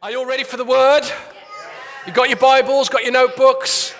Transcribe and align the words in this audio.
Are 0.00 0.12
you 0.12 0.20
all 0.20 0.26
ready 0.26 0.44
for 0.44 0.56
the 0.56 0.64
word? 0.64 1.02
You 2.06 2.12
got 2.12 2.28
your 2.28 2.38
Bibles, 2.38 2.88
got 2.88 3.02
your 3.02 3.10
notebooks? 3.10 3.96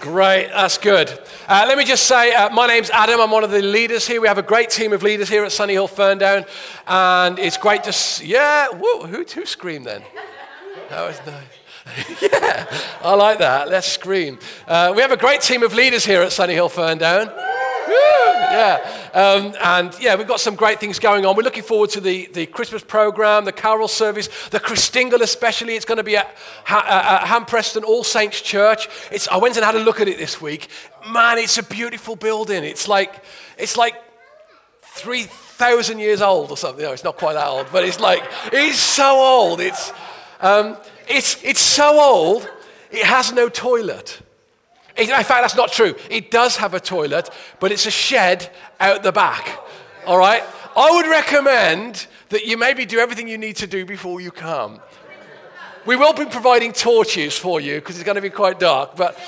Great, 0.00 0.48
that's 0.48 0.78
good. 0.78 1.10
Uh, 1.46 1.66
let 1.68 1.76
me 1.76 1.84
just 1.84 2.06
say, 2.06 2.34
uh, 2.34 2.48
my 2.48 2.66
name's 2.66 2.88
Adam. 2.88 3.20
I'm 3.20 3.30
one 3.30 3.44
of 3.44 3.50
the 3.50 3.60
leaders 3.60 4.06
here. 4.06 4.22
We 4.22 4.28
have 4.28 4.38
a 4.38 4.42
great 4.42 4.70
team 4.70 4.94
of 4.94 5.02
leaders 5.02 5.28
here 5.28 5.44
at 5.44 5.52
Sunny 5.52 5.74
Hill 5.74 5.88
Ferndown, 5.88 6.48
and 6.86 7.38
it's 7.38 7.58
great 7.58 7.84
to. 7.84 8.24
Yeah, 8.24 8.68
whoa, 8.68 9.06
who, 9.06 9.24
who 9.24 9.44
screamed 9.44 9.84
then? 9.84 10.02
That 10.88 11.06
was 11.06 11.20
nice. 11.26 12.22
yeah, 12.22 12.66
I 13.02 13.14
like 13.14 13.36
that. 13.38 13.68
Let's 13.68 13.88
scream. 13.88 14.38
Uh, 14.66 14.94
we 14.96 15.02
have 15.02 15.12
a 15.12 15.18
great 15.18 15.42
team 15.42 15.62
of 15.62 15.74
leaders 15.74 16.06
here 16.06 16.22
at 16.22 16.32
Sunny 16.32 16.54
Hill 16.54 16.70
Ferndown. 16.70 17.26
Woo, 17.86 18.25
yeah. 18.36 19.10
Um, 19.12 19.54
and 19.62 19.96
yeah, 20.00 20.16
we've 20.16 20.26
got 20.26 20.40
some 20.40 20.54
great 20.54 20.80
things 20.80 20.98
going 20.98 21.24
on. 21.24 21.36
We're 21.36 21.42
looking 21.42 21.62
forward 21.62 21.90
to 21.90 22.00
the, 22.00 22.26
the 22.32 22.46
Christmas 22.46 22.82
program, 22.82 23.44
the 23.44 23.52
carol 23.52 23.88
service, 23.88 24.28
the 24.48 24.60
Christingle 24.60 25.20
especially. 25.20 25.74
It's 25.74 25.84
going 25.84 25.98
to 25.98 26.04
be 26.04 26.16
at, 26.16 26.34
ha- 26.64 26.84
uh, 26.86 27.22
at 27.22 27.28
Hampreston 27.28 27.82
All 27.84 28.04
Saints 28.04 28.40
Church. 28.40 28.88
It's, 29.10 29.28
I 29.28 29.36
went 29.36 29.56
and 29.56 29.64
had 29.64 29.74
a 29.74 29.80
look 29.80 30.00
at 30.00 30.08
it 30.08 30.18
this 30.18 30.40
week. 30.40 30.68
Man, 31.10 31.38
it's 31.38 31.58
a 31.58 31.62
beautiful 31.62 32.16
building. 32.16 32.64
It's 32.64 32.88
like, 32.88 33.24
it's 33.58 33.76
like 33.76 33.94
3,000 34.82 35.98
years 35.98 36.22
old 36.22 36.50
or 36.50 36.56
something. 36.56 36.84
No, 36.84 36.92
it's 36.92 37.04
not 37.04 37.16
quite 37.16 37.34
that 37.34 37.46
old, 37.46 37.66
but 37.72 37.84
it's 37.84 38.00
like, 38.00 38.22
it's 38.52 38.78
so 38.78 39.18
old. 39.18 39.60
It's, 39.60 39.92
um, 40.40 40.76
it's, 41.08 41.42
it's 41.44 41.60
so 41.60 42.00
old, 42.00 42.48
it 42.90 43.04
has 43.04 43.32
no 43.32 43.48
toilet. 43.48 44.20
In 44.96 45.08
fact, 45.08 45.28
that's 45.28 45.56
not 45.56 45.72
true. 45.72 45.94
It 46.10 46.30
does 46.30 46.56
have 46.56 46.72
a 46.72 46.80
toilet, 46.80 47.28
but 47.60 47.70
it's 47.70 47.86
a 47.86 47.90
shed 47.90 48.50
out 48.80 49.02
the 49.02 49.12
back. 49.12 49.60
All 50.06 50.18
right? 50.18 50.42
I 50.76 50.90
would 50.90 51.06
recommend 51.06 52.06
that 52.30 52.46
you 52.46 52.56
maybe 52.56 52.86
do 52.86 52.98
everything 52.98 53.28
you 53.28 53.38
need 53.38 53.56
to 53.56 53.66
do 53.66 53.84
before 53.84 54.20
you 54.20 54.30
come. 54.30 54.80
We 55.84 55.96
will 55.96 56.12
be 56.12 56.24
providing 56.24 56.72
torches 56.72 57.36
for 57.38 57.60
you 57.60 57.76
because 57.76 57.96
it's 57.96 58.04
going 58.04 58.16
to 58.16 58.22
be 58.22 58.30
quite 58.30 58.58
dark, 58.58 58.96
but. 58.96 59.18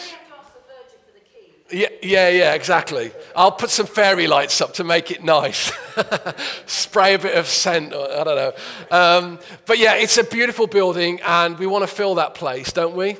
Yeah, 1.70 1.88
yeah, 2.02 2.28
yeah, 2.30 2.54
exactly. 2.54 3.12
I'll 3.36 3.52
put 3.52 3.68
some 3.68 3.84
fairy 3.84 4.26
lights 4.26 4.62
up 4.62 4.72
to 4.74 4.84
make 4.84 5.10
it 5.10 5.22
nice. 5.22 5.70
Spray 6.66 7.12
a 7.12 7.18
bit 7.18 7.36
of 7.36 7.46
scent, 7.46 7.92
or, 7.92 8.10
I 8.10 8.24
don't 8.24 8.36
know. 8.36 8.52
Um, 8.90 9.38
but 9.66 9.78
yeah, 9.78 9.94
it's 9.96 10.16
a 10.16 10.24
beautiful 10.24 10.66
building, 10.66 11.20
and 11.20 11.58
we 11.58 11.66
want 11.66 11.86
to 11.86 11.94
fill 11.94 12.14
that 12.14 12.34
place, 12.34 12.72
don't 12.72 12.96
we? 12.96 13.18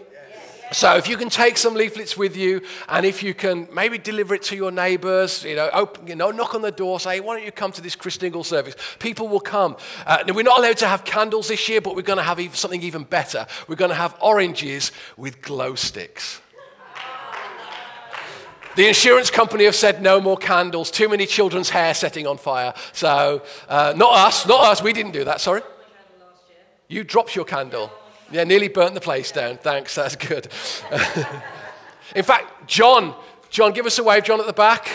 So 0.70 0.96
if 0.96 1.08
you 1.08 1.16
can 1.16 1.30
take 1.30 1.56
some 1.56 1.74
leaflets 1.74 2.16
with 2.16 2.36
you, 2.36 2.60
and 2.88 3.06
if 3.06 3.22
you 3.22 3.32
can 3.32 3.68
maybe 3.72 3.96
deliver 3.96 4.34
it 4.34 4.42
to 4.44 4.56
your 4.56 4.70
neighbours, 4.70 5.42
you 5.42 5.56
know, 5.56 5.70
open, 5.72 6.06
you 6.06 6.14
know, 6.14 6.30
knock 6.30 6.54
on 6.54 6.60
the 6.60 6.70
door, 6.70 7.00
say, 7.00 7.20
why 7.20 7.36
don't 7.36 7.44
you 7.46 7.52
come 7.52 7.72
to 7.72 7.80
this 7.80 7.96
Christingle 7.96 8.44
service? 8.44 8.74
People 8.98 9.28
will 9.28 9.40
come. 9.40 9.76
Uh, 10.06 10.22
we're 10.28 10.42
not 10.42 10.58
allowed 10.58 10.76
to 10.78 10.86
have 10.86 11.04
candles 11.04 11.48
this 11.48 11.68
year, 11.70 11.80
but 11.80 11.96
we're 11.96 12.02
going 12.02 12.18
to 12.18 12.22
have 12.22 12.54
something 12.54 12.82
even 12.82 13.04
better. 13.04 13.46
We're 13.66 13.76
going 13.76 13.90
to 13.90 13.94
have 13.94 14.14
oranges 14.20 14.92
with 15.16 15.40
glow 15.40 15.74
sticks. 15.74 16.42
The 18.76 18.86
insurance 18.86 19.30
company 19.30 19.64
have 19.64 19.74
said 19.74 20.02
no 20.02 20.20
more 20.20 20.36
candles, 20.36 20.90
too 20.90 21.08
many 21.08 21.26
children's 21.26 21.70
hair 21.70 21.94
setting 21.94 22.26
on 22.26 22.36
fire. 22.36 22.74
So, 22.92 23.42
uh, 23.68 23.94
not 23.96 24.14
us, 24.14 24.46
not 24.46 24.64
us, 24.66 24.82
we 24.82 24.92
didn't 24.92 25.12
do 25.12 25.24
that, 25.24 25.40
sorry. 25.40 25.62
You 26.88 27.04
dropped 27.04 27.34
your 27.34 27.44
candle. 27.44 27.90
Yeah, 28.30 28.44
nearly 28.44 28.68
burnt 28.68 28.94
the 28.94 29.00
place 29.00 29.32
down. 29.32 29.56
Thanks, 29.56 29.94
that's 29.94 30.16
good. 30.16 30.48
In 32.14 32.22
fact, 32.22 32.68
John, 32.68 33.14
John, 33.50 33.72
give 33.72 33.86
us 33.86 33.98
a 33.98 34.04
wave, 34.04 34.24
John 34.24 34.40
at 34.40 34.46
the 34.46 34.52
back. 34.52 34.88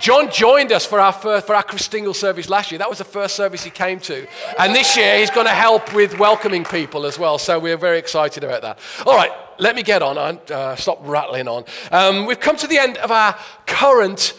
John 0.00 0.30
joined 0.30 0.72
us 0.72 0.84
for 0.84 1.00
our, 1.00 1.12
first, 1.12 1.46
for 1.46 1.54
our 1.54 1.62
Christingle 1.62 2.14
service 2.14 2.50
last 2.50 2.70
year. 2.70 2.78
That 2.78 2.88
was 2.88 2.98
the 2.98 3.04
first 3.04 3.34
service 3.34 3.64
he 3.64 3.70
came 3.70 3.98
to. 4.00 4.26
And 4.58 4.74
this 4.74 4.96
year, 4.96 5.18
he's 5.18 5.30
going 5.30 5.46
to 5.46 5.52
help 5.52 5.94
with 5.94 6.18
welcoming 6.18 6.64
people 6.64 7.06
as 7.06 7.18
well. 7.18 7.38
So 7.38 7.58
we're 7.58 7.78
very 7.78 7.98
excited 7.98 8.44
about 8.44 8.62
that. 8.62 8.78
All 9.06 9.16
right, 9.16 9.30
let 9.58 9.74
me 9.74 9.82
get 9.82 10.02
on. 10.02 10.18
Uh, 10.18 10.76
stop 10.76 10.98
rattling 11.02 11.48
on. 11.48 11.64
Um, 11.90 12.26
we've 12.26 12.40
come 12.40 12.56
to 12.56 12.66
the 12.66 12.78
end 12.78 12.98
of 12.98 13.10
our 13.10 13.38
current 13.66 14.34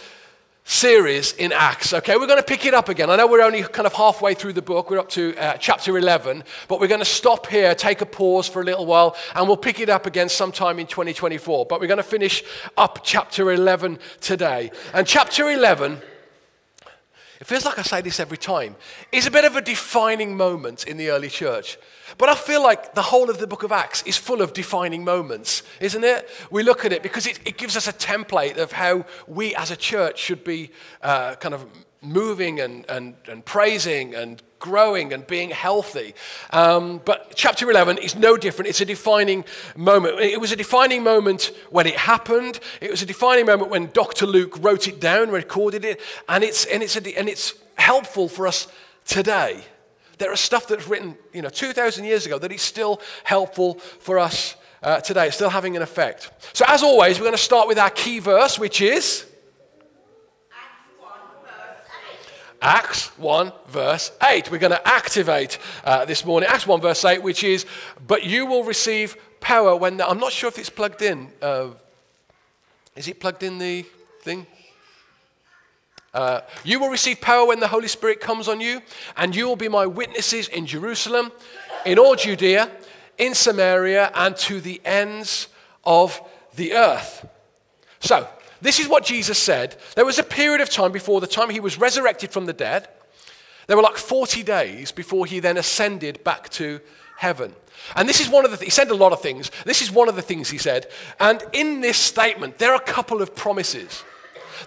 series 0.67 1.31
in 1.31 1.53
Acts. 1.53 1.93
Okay, 1.93 2.17
we're 2.17 2.27
going 2.27 2.39
to 2.39 2.43
pick 2.43 2.65
it 2.65 2.73
up 2.73 2.89
again. 2.89 3.09
I 3.09 3.15
know 3.15 3.25
we're 3.25 3.41
only 3.41 3.63
kind 3.63 3.87
of 3.87 3.93
halfway 3.93 4.33
through 4.33 4.51
the 4.51 4.61
book. 4.61 4.91
We're 4.91 4.99
up 4.99 5.07
to 5.11 5.33
uh, 5.37 5.53
chapter 5.53 5.97
11, 5.97 6.43
but 6.67 6.81
we're 6.81 6.89
going 6.89 6.99
to 6.99 7.05
stop 7.05 7.47
here, 7.47 7.73
take 7.73 8.01
a 8.01 8.05
pause 8.05 8.49
for 8.49 8.61
a 8.61 8.65
little 8.65 8.85
while, 8.85 9.15
and 9.33 9.47
we'll 9.47 9.55
pick 9.55 9.79
it 9.79 9.87
up 9.87 10.05
again 10.05 10.27
sometime 10.27 10.77
in 10.77 10.85
2024. 10.85 11.67
But 11.67 11.79
we're 11.79 11.87
going 11.87 11.97
to 11.97 12.03
finish 12.03 12.43
up 12.75 12.99
chapter 13.01 13.49
11 13.49 13.97
today. 14.19 14.71
And 14.93 15.07
chapter 15.07 15.49
11. 15.49 16.01
It 17.39 17.45
feels 17.45 17.65
like 17.65 17.77
I 17.77 17.83
say 17.83 18.01
this 18.01 18.19
every 18.19 18.37
time. 18.37 18.75
Is 19.11 19.27
a 19.27 19.31
bit 19.31 19.45
of 19.45 19.55
a 19.55 19.61
defining 19.61 20.35
moment 20.35 20.85
in 20.85 20.97
the 20.97 21.09
early 21.09 21.29
church. 21.29 21.77
But 22.17 22.29
I 22.29 22.35
feel 22.35 22.63
like 22.63 22.95
the 22.95 23.01
whole 23.01 23.29
of 23.29 23.37
the 23.37 23.47
book 23.47 23.63
of 23.63 23.71
Acts 23.71 24.01
is 24.03 24.17
full 24.17 24.41
of 24.41 24.53
defining 24.53 25.03
moments, 25.03 25.63
isn't 25.79 26.03
it? 26.03 26.29
We 26.49 26.63
look 26.63 26.85
at 26.85 26.93
it 26.93 27.03
because 27.03 27.27
it, 27.27 27.39
it 27.45 27.57
gives 27.57 27.77
us 27.77 27.87
a 27.87 27.93
template 27.93 28.57
of 28.57 28.71
how 28.71 29.05
we 29.27 29.53
as 29.55 29.71
a 29.71 29.77
church 29.77 30.19
should 30.19 30.43
be 30.43 30.71
uh, 31.01 31.35
kind 31.35 31.53
of 31.53 31.65
moving 32.01 32.59
and, 32.59 32.85
and, 32.89 33.15
and 33.27 33.45
praising 33.45 34.15
and 34.15 34.41
growing 34.59 35.13
and 35.13 35.25
being 35.27 35.49
healthy. 35.49 36.13
Um, 36.51 37.01
but 37.05 37.33
chapter 37.35 37.69
11 37.69 37.97
is 37.99 38.15
no 38.15 38.37
different. 38.37 38.69
It's 38.69 38.81
a 38.81 38.85
defining 38.85 39.45
moment. 39.75 40.19
It 40.19 40.39
was 40.39 40.51
a 40.51 40.55
defining 40.55 41.03
moment 41.03 41.51
when 41.69 41.87
it 41.87 41.95
happened. 41.95 42.59
It 42.81 42.91
was 42.91 43.01
a 43.01 43.05
defining 43.05 43.45
moment 43.45 43.69
when 43.69 43.91
Dr. 43.91 44.25
Luke 44.25 44.57
wrote 44.59 44.87
it 44.87 44.99
down, 44.99 45.29
recorded 45.29 45.85
it, 45.85 46.01
and 46.27 46.43
it's, 46.43 46.65
and 46.65 46.81
it's, 46.81 46.95
a, 46.95 47.17
and 47.17 47.29
it's 47.29 47.53
helpful 47.75 48.27
for 48.27 48.47
us 48.47 48.67
today. 49.05 49.63
There 50.17 50.31
is 50.33 50.39
stuff 50.39 50.67
that's 50.67 50.87
written, 50.87 51.15
you 51.33 51.41
know, 51.41 51.49
2,000 51.49 52.03
years 52.03 52.25
ago 52.25 52.39
that 52.39 52.51
is 52.51 52.61
still 52.61 53.01
helpful 53.23 53.75
for 53.75 54.17
us 54.17 54.55
uh, 54.81 54.99
today. 55.01 55.27
It's 55.27 55.35
still 55.35 55.49
having 55.49 55.75
an 55.75 55.81
effect. 55.83 56.31
So, 56.53 56.65
as 56.67 56.81
always, 56.81 57.19
we're 57.19 57.25
going 57.25 57.35
to 57.35 57.41
start 57.41 57.67
with 57.67 57.77
our 57.77 57.89
key 57.89 58.19
verse, 58.19 58.57
which 58.57 58.81
is 58.81 59.25
Acts 62.61 63.17
1, 63.17 63.51
verse 63.67 64.11
8. 64.21 64.51
We're 64.51 64.57
going 64.57 64.71
to 64.71 64.87
activate 64.87 65.59
uh, 65.83 66.05
this 66.05 66.25
morning. 66.25 66.49
Acts 66.49 66.65
1, 66.65 66.81
verse 66.81 67.03
8, 67.05 67.21
which 67.21 67.43
is, 67.43 67.65
But 68.05 68.23
you 68.23 68.45
will 68.45 68.63
receive 68.63 69.15
power 69.39 69.75
when. 69.75 69.97
The, 69.97 70.07
I'm 70.07 70.19
not 70.19 70.31
sure 70.31 70.47
if 70.47 70.57
it's 70.57 70.69
plugged 70.69 71.01
in. 71.01 71.29
Uh, 71.41 71.69
is 72.95 73.07
it 73.07 73.19
plugged 73.19 73.43
in 73.43 73.59
the 73.59 73.85
thing? 74.21 74.47
Uh, 76.13 76.41
you 76.63 76.79
will 76.79 76.89
receive 76.89 77.21
power 77.21 77.45
when 77.45 77.59
the 77.59 77.67
Holy 77.67 77.87
Spirit 77.87 78.19
comes 78.19 78.47
on 78.47 78.59
you, 78.59 78.81
and 79.17 79.35
you 79.35 79.47
will 79.47 79.55
be 79.55 79.67
my 79.67 79.85
witnesses 79.85 80.47
in 80.47 80.65
Jerusalem, 80.65 81.31
in 81.85 81.99
all 81.99 82.15
Judea, 82.15 82.71
in 83.19 83.35
Samaria, 83.35 84.11
and 84.15 84.35
to 84.37 84.59
the 84.59 84.81
ends 84.83 85.47
of 85.83 86.19
the 86.55 86.73
earth. 86.73 87.27
So, 87.99 88.27
this 88.61 88.79
is 88.79 88.87
what 88.87 89.05
Jesus 89.05 89.37
said. 89.37 89.75
There 89.95 90.05
was 90.05 90.19
a 90.19 90.23
period 90.23 90.61
of 90.61 90.69
time 90.69 90.91
before 90.91 91.21
the 91.21 91.27
time 91.27 91.49
he 91.49 91.59
was 91.59 91.77
resurrected 91.77 92.31
from 92.31 92.45
the 92.45 92.53
dead. 92.53 92.87
There 93.67 93.77
were 93.77 93.83
like 93.83 93.97
40 93.97 94.43
days 94.43 94.91
before 94.91 95.25
he 95.25 95.39
then 95.39 95.57
ascended 95.57 96.23
back 96.23 96.49
to 96.51 96.79
heaven. 97.17 97.53
And 97.95 98.07
this 98.07 98.19
is 98.19 98.29
one 98.29 98.45
of 98.45 98.51
the 98.51 98.57
th- 98.57 98.65
he 98.65 98.71
said 98.71 98.89
a 98.89 98.95
lot 98.95 99.11
of 99.11 99.21
things. 99.21 99.51
This 99.65 99.81
is 99.81 99.91
one 99.91 100.09
of 100.09 100.15
the 100.15 100.21
things 100.21 100.49
he 100.49 100.57
said. 100.57 100.87
And 101.19 101.43
in 101.53 101.81
this 101.81 101.97
statement, 101.97 102.57
there 102.57 102.71
are 102.71 102.81
a 102.81 102.93
couple 102.93 103.21
of 103.21 103.35
promises. 103.35 104.03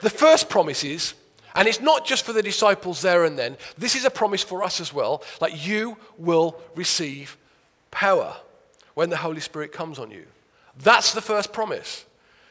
The 0.01 0.11
first 0.11 0.49
promise 0.49 0.84
is 0.84 1.15
and 1.55 1.67
it's 1.67 1.81
not 1.81 2.07
just 2.07 2.25
for 2.25 2.33
the 2.33 2.43
disciples 2.43 3.03
there 3.03 3.25
and 3.25 3.39
then. 3.39 3.57
This 3.77 3.95
is 3.95 4.05
a 4.05 4.11
promise 4.11 4.43
for 4.43 4.62
us 4.62 4.81
as 4.81 4.93
well. 4.93 5.22
Like 5.41 5.67
you 5.67 5.97
will 6.17 6.61
receive 6.75 7.37
power 7.91 8.37
when 8.95 9.11
the 9.11 9.17
Holy 9.17 9.41
Spirit 9.41 9.72
comes 9.72 9.99
on 9.99 10.11
you. 10.11 10.27
That's 10.78 11.12
the 11.12 11.21
first 11.21 11.53
promise. 11.53 12.05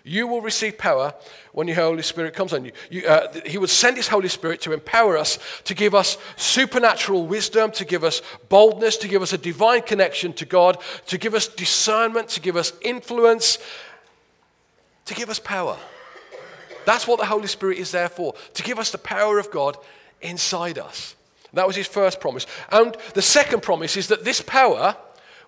You 0.10 0.26
will 0.26 0.42
receive 0.42 0.80
power 0.80 1.14
when 1.52 1.68
the 1.68 1.74
Holy 1.74 2.02
Spirit 2.02 2.34
comes 2.34 2.52
on 2.52 2.66
you. 2.66 2.72
you 2.90 3.06
uh, 3.06 3.32
he 3.46 3.60
would 3.60 3.70
send 3.70 3.96
His 3.96 4.08
Holy 4.08 4.28
Spirit 4.28 4.60
to 4.62 4.72
empower 4.72 5.16
us, 5.16 5.38
to 5.66 5.76
give 5.76 5.94
us 5.94 6.18
supernatural 6.36 7.28
wisdom, 7.28 7.70
to 7.74 7.86
give 7.86 8.04
us 8.04 8.24
boldness, 8.50 8.98
to 8.98 9.08
give 9.08 9.22
us 9.22 9.34
a 9.34 9.38
divine 9.38 9.84
connection 9.84 10.34
to 10.34 10.48
God, 10.48 10.80
to 11.06 11.20
give 11.20 11.36
us 11.36 11.48
discernment, 11.48 12.28
to 12.30 12.40
give 12.40 12.56
us 12.56 12.74
influence, 12.82 13.60
to 15.06 15.14
give 15.14 15.30
us 15.30 15.38
power. 15.38 15.78
That's 16.88 17.08
what 17.08 17.20
the 17.20 17.28
Holy 17.28 17.46
Spirit 17.46 17.78
is 17.78 17.92
there 17.92 18.10
for, 18.10 18.34
to 18.56 18.64
give 18.64 18.80
us 18.80 18.90
the 18.90 18.98
power 18.98 19.38
of 19.38 19.52
God 19.52 19.78
inside 20.22 20.80
us. 20.80 21.16
That 21.54 21.68
was 21.68 21.76
his 21.76 21.86
first 21.86 22.20
promise. 22.20 22.48
And 22.72 22.98
the 23.14 23.22
second 23.22 23.62
promise 23.62 23.96
is 23.96 24.08
that 24.08 24.26
this 24.26 24.42
power 24.42 24.98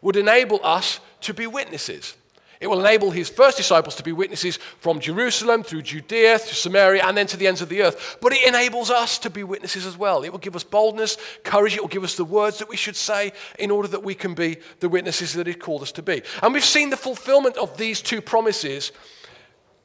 would 0.03 0.17
enable 0.17 0.59
us 0.63 0.99
to 1.21 1.33
be 1.33 1.47
witnesses. 1.47 2.15
It 2.61 2.69
will 2.69 2.79
enable 2.79 3.09
his 3.09 3.27
first 3.27 3.57
disciples 3.57 3.95
to 3.95 4.03
be 4.03 4.11
witnesses 4.11 4.57
from 4.79 4.99
Jerusalem 4.99 5.63
through 5.63 5.81
Judea, 5.81 6.37
through 6.37 6.53
Samaria, 6.53 7.03
and 7.03 7.17
then 7.17 7.25
to 7.25 7.35
the 7.35 7.47
ends 7.47 7.63
of 7.63 7.69
the 7.69 7.81
earth. 7.81 8.19
But 8.21 8.33
it 8.33 8.47
enables 8.47 8.91
us 8.91 9.17
to 9.19 9.31
be 9.31 9.43
witnesses 9.43 9.87
as 9.87 9.97
well. 9.97 10.21
It 10.21 10.31
will 10.31 10.37
give 10.37 10.55
us 10.55 10.63
boldness, 10.63 11.17
courage. 11.43 11.75
It 11.75 11.81
will 11.81 11.87
give 11.87 12.03
us 12.03 12.15
the 12.15 12.23
words 12.23 12.59
that 12.59 12.69
we 12.69 12.77
should 12.77 12.95
say 12.95 13.33
in 13.57 13.71
order 13.71 13.87
that 13.87 14.03
we 14.03 14.13
can 14.13 14.35
be 14.35 14.57
the 14.79 14.89
witnesses 14.89 15.33
that 15.33 15.47
he 15.47 15.55
called 15.55 15.81
us 15.81 15.91
to 15.93 16.03
be. 16.03 16.21
And 16.43 16.53
we've 16.53 16.63
seen 16.63 16.91
the 16.91 16.97
fulfillment 16.97 17.57
of 17.57 17.77
these 17.77 17.99
two 17.99 18.21
promises 18.21 18.91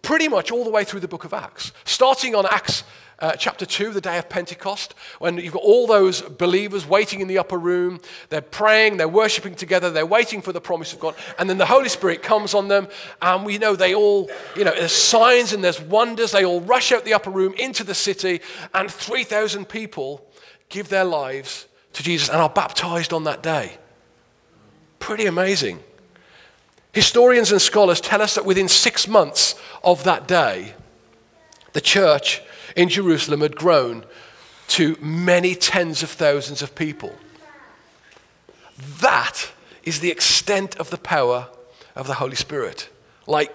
pretty 0.02 0.28
much 0.28 0.52
all 0.52 0.62
the 0.62 0.70
way 0.70 0.84
through 0.84 1.00
the 1.00 1.08
book 1.08 1.24
of 1.24 1.32
Acts, 1.32 1.72
starting 1.84 2.34
on 2.34 2.44
Acts 2.44 2.84
uh, 3.18 3.32
chapter 3.32 3.64
2, 3.64 3.92
the 3.92 4.00
day 4.00 4.18
of 4.18 4.28
Pentecost, 4.28 4.94
when 5.18 5.38
you've 5.38 5.54
got 5.54 5.62
all 5.62 5.86
those 5.86 6.20
believers 6.20 6.86
waiting 6.86 7.20
in 7.20 7.28
the 7.28 7.38
upper 7.38 7.56
room. 7.56 7.98
They're 8.28 8.42
praying, 8.42 8.98
they're 8.98 9.08
worshiping 9.08 9.54
together, 9.54 9.90
they're 9.90 10.04
waiting 10.04 10.42
for 10.42 10.52
the 10.52 10.60
promise 10.60 10.92
of 10.92 11.00
God. 11.00 11.14
And 11.38 11.48
then 11.48 11.56
the 11.56 11.66
Holy 11.66 11.88
Spirit 11.88 12.22
comes 12.22 12.52
on 12.52 12.68
them, 12.68 12.88
and 13.22 13.44
we 13.44 13.56
know 13.56 13.74
they 13.74 13.94
all, 13.94 14.30
you 14.54 14.64
know, 14.64 14.72
there's 14.72 14.92
signs 14.92 15.52
and 15.52 15.64
there's 15.64 15.80
wonders. 15.80 16.32
They 16.32 16.44
all 16.44 16.60
rush 16.60 16.92
out 16.92 17.04
the 17.04 17.14
upper 17.14 17.30
room 17.30 17.54
into 17.54 17.84
the 17.84 17.94
city, 17.94 18.42
and 18.74 18.90
3,000 18.90 19.66
people 19.66 20.26
give 20.68 20.88
their 20.88 21.04
lives 21.04 21.66
to 21.94 22.02
Jesus 22.02 22.28
and 22.28 22.38
are 22.38 22.50
baptized 22.50 23.14
on 23.14 23.24
that 23.24 23.42
day. 23.42 23.78
Pretty 24.98 25.24
amazing. 25.24 25.78
Historians 26.92 27.52
and 27.52 27.62
scholars 27.62 28.00
tell 28.00 28.20
us 28.20 28.34
that 28.34 28.44
within 28.44 28.68
six 28.68 29.08
months 29.08 29.54
of 29.82 30.04
that 30.04 30.28
day, 30.28 30.74
the 31.72 31.80
church 31.80 32.42
in 32.76 32.88
Jerusalem 32.88 33.40
had 33.40 33.56
grown 33.56 34.04
to 34.68 34.96
many 35.00 35.54
tens 35.54 36.02
of 36.02 36.10
thousands 36.10 36.62
of 36.62 36.74
people. 36.74 37.14
That 39.00 39.50
is 39.82 40.00
the 40.00 40.10
extent 40.10 40.76
of 40.76 40.90
the 40.90 40.98
power 40.98 41.48
of 41.94 42.06
the 42.06 42.14
Holy 42.14 42.36
Spirit. 42.36 42.90
Like, 43.26 43.54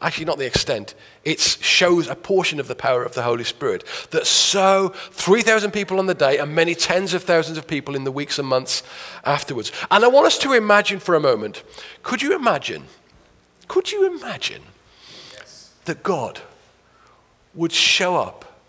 actually, 0.00 0.26
not 0.26 0.38
the 0.38 0.46
extent, 0.46 0.94
it 1.24 1.40
shows 1.40 2.08
a 2.08 2.14
portion 2.14 2.60
of 2.60 2.68
the 2.68 2.74
power 2.74 3.02
of 3.02 3.14
the 3.14 3.22
Holy 3.22 3.44
Spirit. 3.44 3.84
That 4.10 4.26
so 4.26 4.90
3,000 5.10 5.72
people 5.72 5.98
on 5.98 6.06
the 6.06 6.14
day 6.14 6.38
and 6.38 6.54
many 6.54 6.74
tens 6.74 7.14
of 7.14 7.24
thousands 7.24 7.58
of 7.58 7.66
people 7.66 7.96
in 7.96 8.04
the 8.04 8.12
weeks 8.12 8.38
and 8.38 8.46
months 8.46 8.82
afterwards. 9.24 9.72
And 9.90 10.04
I 10.04 10.08
want 10.08 10.26
us 10.26 10.38
to 10.38 10.52
imagine 10.52 11.00
for 11.00 11.14
a 11.14 11.20
moment 11.20 11.64
could 12.02 12.22
you 12.22 12.36
imagine, 12.36 12.84
could 13.66 13.90
you 13.90 14.14
imagine 14.16 14.62
that 15.86 16.02
God 16.02 16.40
would 17.54 17.72
show 17.72 18.16
up 18.16 18.60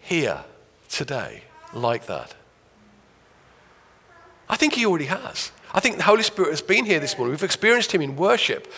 here 0.00 0.44
today 0.88 1.42
like 1.72 2.06
that? 2.06 2.34
I 4.48 4.56
think 4.56 4.74
he 4.74 4.86
already 4.86 5.06
has. 5.06 5.52
I 5.72 5.80
think 5.80 5.96
the 5.96 6.02
Holy 6.04 6.22
Spirit 6.22 6.50
has 6.50 6.62
been 6.62 6.84
here 6.84 7.00
this 7.00 7.16
morning. 7.16 7.32
We've 7.32 7.42
experienced 7.42 7.92
him 7.92 8.02
in 8.02 8.16
worship. 8.16 8.72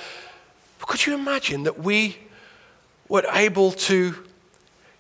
But 0.79 0.89
could 0.89 1.07
you 1.07 1.15
imagine 1.15 1.65
that 1.65 1.79
we 1.79 2.19
were 3.09 3.25
able 3.33 3.73
to 3.73 4.15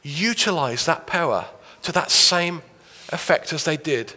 utilize 0.02 0.84
that 0.86 1.06
power 1.06 1.46
to 1.82 1.92
that 1.92 2.10
same 2.10 2.62
effect 3.10 3.52
as 3.52 3.64
they 3.64 3.76
did 3.76 4.14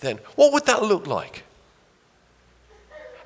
then? 0.00 0.18
What 0.36 0.52
would 0.52 0.66
that 0.66 0.82
look 0.82 1.06
like? 1.06 1.44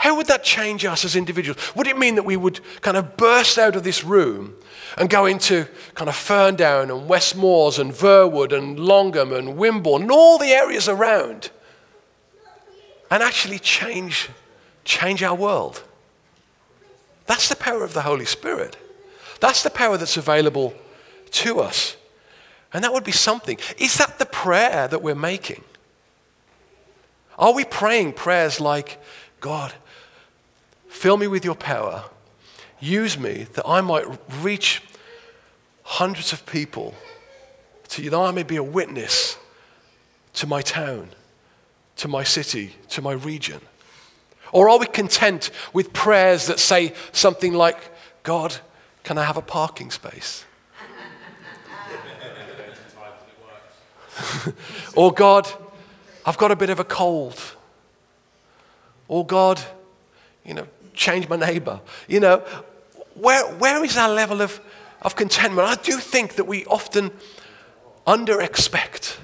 How 0.06 0.14
would 0.14 0.28
that 0.28 0.44
change 0.44 0.84
us 0.84 1.04
as 1.04 1.16
individuals? 1.16 1.58
Would 1.74 1.88
it 1.88 1.98
mean 1.98 2.14
that 2.14 2.22
we 2.22 2.36
would 2.36 2.60
kind 2.80 2.96
of 2.96 3.16
burst 3.16 3.58
out 3.58 3.74
of 3.74 3.82
this 3.82 4.04
room 4.04 4.54
and 4.96 5.10
go 5.10 5.26
into 5.26 5.66
kind 5.96 6.08
of 6.08 6.14
Ferndown 6.14 6.96
and 6.96 7.10
Westmoors 7.10 7.80
and 7.80 7.92
Verwood 7.92 8.56
and 8.56 8.78
Longham 8.78 9.32
and 9.32 9.58
Wimborne 9.58 10.02
and 10.02 10.12
all 10.12 10.38
the 10.38 10.52
areas 10.52 10.88
around 10.88 11.50
and 13.10 13.20
actually 13.20 13.58
change, 13.58 14.28
change 14.84 15.24
our 15.24 15.34
world? 15.34 15.82
That's 17.26 17.48
the 17.48 17.56
power 17.56 17.82
of 17.82 17.92
the 17.92 18.02
Holy 18.02 18.26
Spirit. 18.26 18.76
That's 19.40 19.64
the 19.64 19.70
power 19.70 19.96
that's 19.96 20.16
available 20.16 20.72
to 21.32 21.58
us. 21.58 21.96
And 22.72 22.84
that 22.84 22.92
would 22.92 23.02
be 23.02 23.10
something. 23.10 23.58
Is 23.76 23.98
that 23.98 24.20
the 24.20 24.26
prayer 24.26 24.86
that 24.86 25.02
we're 25.02 25.16
making? 25.16 25.64
Are 27.38 27.52
we 27.52 27.64
praying 27.64 28.12
prayers 28.12 28.60
like, 28.60 28.98
God, 29.40 29.74
fill 30.88 31.16
me 31.16 31.26
with 31.26 31.44
your 31.44 31.54
power, 31.54 32.04
use 32.80 33.18
me 33.18 33.46
that 33.54 33.66
I 33.66 33.80
might 33.80 34.06
reach 34.40 34.82
hundreds 35.82 36.32
of 36.32 36.44
people, 36.46 36.94
you, 37.96 38.10
that 38.10 38.18
I 38.18 38.30
may 38.32 38.42
be 38.42 38.56
a 38.56 38.62
witness 38.62 39.38
to 40.34 40.46
my 40.46 40.60
town, 40.60 41.10
to 41.96 42.08
my 42.08 42.24
city, 42.24 42.76
to 42.90 43.00
my 43.00 43.12
region? 43.12 43.60
Or 44.52 44.68
are 44.68 44.78
we 44.78 44.86
content 44.86 45.50
with 45.72 45.92
prayers 45.92 46.46
that 46.46 46.58
say 46.58 46.92
something 47.12 47.54
like, 47.54 47.78
God, 48.22 48.56
can 49.04 49.18
I 49.18 49.24
have 49.24 49.36
a 49.36 49.42
parking 49.42 49.90
space? 49.90 50.44
or 54.96 55.12
God, 55.12 55.48
I've 56.24 56.38
got 56.38 56.50
a 56.50 56.56
bit 56.56 56.70
of 56.70 56.80
a 56.80 56.84
cold. 56.84 57.40
Or 59.08 59.26
God, 59.26 59.60
you 60.44 60.54
know, 60.54 60.66
change 60.94 61.28
my 61.28 61.36
neighbor. 61.36 61.80
You 62.08 62.20
know, 62.20 62.38
where, 63.14 63.44
where 63.54 63.84
is 63.84 63.96
our 63.96 64.12
level 64.12 64.42
of, 64.42 64.60
of 65.02 65.16
contentment? 65.16 65.68
I 65.68 65.74
do 65.76 65.98
think 65.98 66.34
that 66.34 66.44
we 66.44 66.64
often 66.66 67.10
under 68.06 68.40
expect 68.40 69.18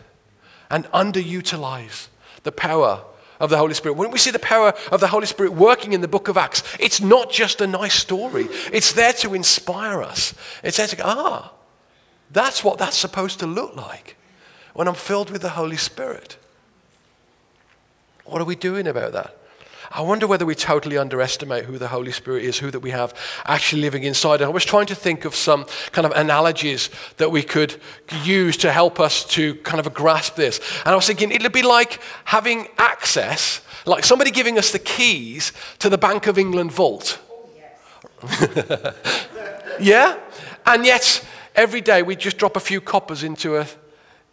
and 0.71 0.85
underutilize 0.87 2.09
the 2.43 2.53
power 2.53 3.05
of 3.39 3.51
the 3.51 3.59
Holy 3.59 3.75
Spirit. 3.75 3.97
When 3.97 4.11
we 4.11 4.19
see 4.19 4.31
the 4.31 4.39
power 4.39 4.73
of 4.91 5.01
the 5.01 5.09
Holy 5.09 5.27
Spirit 5.27 5.53
working 5.53 5.93
in 5.93 6.01
the 6.01 6.09
book 6.09 6.29
of 6.29 6.37
Acts, 6.37 6.63
it's 6.79 7.01
not 7.01 7.31
just 7.31 7.61
a 7.61 7.67
nice 7.67 7.95
story, 7.95 8.49
it's 8.73 8.93
there 8.93 9.13
to 9.15 9.35
inspire 9.35 10.03
us. 10.03 10.35
It's 10.63 10.77
there 10.77 10.87
to 10.87 10.97
go, 10.97 11.05
ah, 11.07 11.53
that's 12.31 12.65
what 12.65 12.79
that's 12.79 12.97
supposed 12.97 13.41
to 13.41 13.47
look 13.47 13.77
like 13.77 14.17
when 14.75 14.89
I'm 14.89 14.95
filled 14.95 15.31
with 15.31 15.43
the 15.43 15.51
Holy 15.51 15.77
Spirit. 15.77 16.37
What 18.25 18.41
are 18.41 18.47
we 18.47 18.57
doing 18.57 18.87
about 18.87 19.13
that? 19.13 19.37
I 19.95 20.01
wonder 20.01 20.27
whether 20.27 20.47
we 20.47 20.55
totally 20.55 20.97
underestimate 20.97 21.67
who 21.67 21.77
the 21.77 21.89
Holy 21.89 22.13
Spirit 22.13 22.45
is, 22.45 22.59
who 22.59 22.71
that 22.71 22.81
we 22.81 22.91
have 22.91 23.15
actually 23.45 23.83
living 23.83 24.05
inside. 24.05 24.41
And 24.41 24.47
I 24.47 24.49
was 24.49 24.65
trying 24.65 24.87
to 24.87 24.95
think 24.95 25.27
of 25.27 25.35
some 25.35 25.67
kind 25.93 26.07
of 26.07 26.13
analogies 26.13 26.89
that 27.19 27.31
we 27.31 27.43
could 27.43 27.79
use 28.25 28.57
to 28.59 28.73
help 28.73 28.99
us 28.99 29.23
to 29.27 29.55
kind 29.57 29.85
of 29.85 29.93
grasp 29.93 30.35
this. 30.37 30.61
And 30.87 30.89
I 30.89 30.95
was 30.95 31.07
thinking 31.07 31.31
it'd 31.31 31.53
be 31.53 31.63
like 31.63 32.01
having 32.25 32.69
access, 32.79 33.61
like 33.85 34.05
somebody 34.05 34.31
giving 34.31 34.59
us 34.59 34.73
the 34.73 34.79
keys 34.79 35.53
to 35.81 35.91
the 35.91 35.99
Bank 35.99 36.27
of 36.27 36.39
England 36.39 36.73
vault. 36.73 37.21
yes. 38.25 38.97
yeah? 39.81 40.19
And 40.65 40.87
yet, 40.87 41.23
every 41.55 41.83
day 41.83 42.03
we 42.03 42.17
just 42.17 42.39
drop 42.39 42.57
a 42.57 42.61
few 42.61 42.81
coppers 42.81 43.23
into 43.23 43.59
a, 43.59 43.67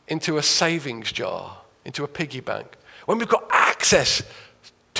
into 0.07 0.37
a 0.37 0.43
savings 0.43 1.11
jar, 1.11 1.57
into 1.83 2.05
a 2.05 2.07
piggy 2.07 2.39
bank. 2.39 2.77
When 3.07 3.17
we've 3.17 3.27
got 3.27 3.45
access 3.51 4.23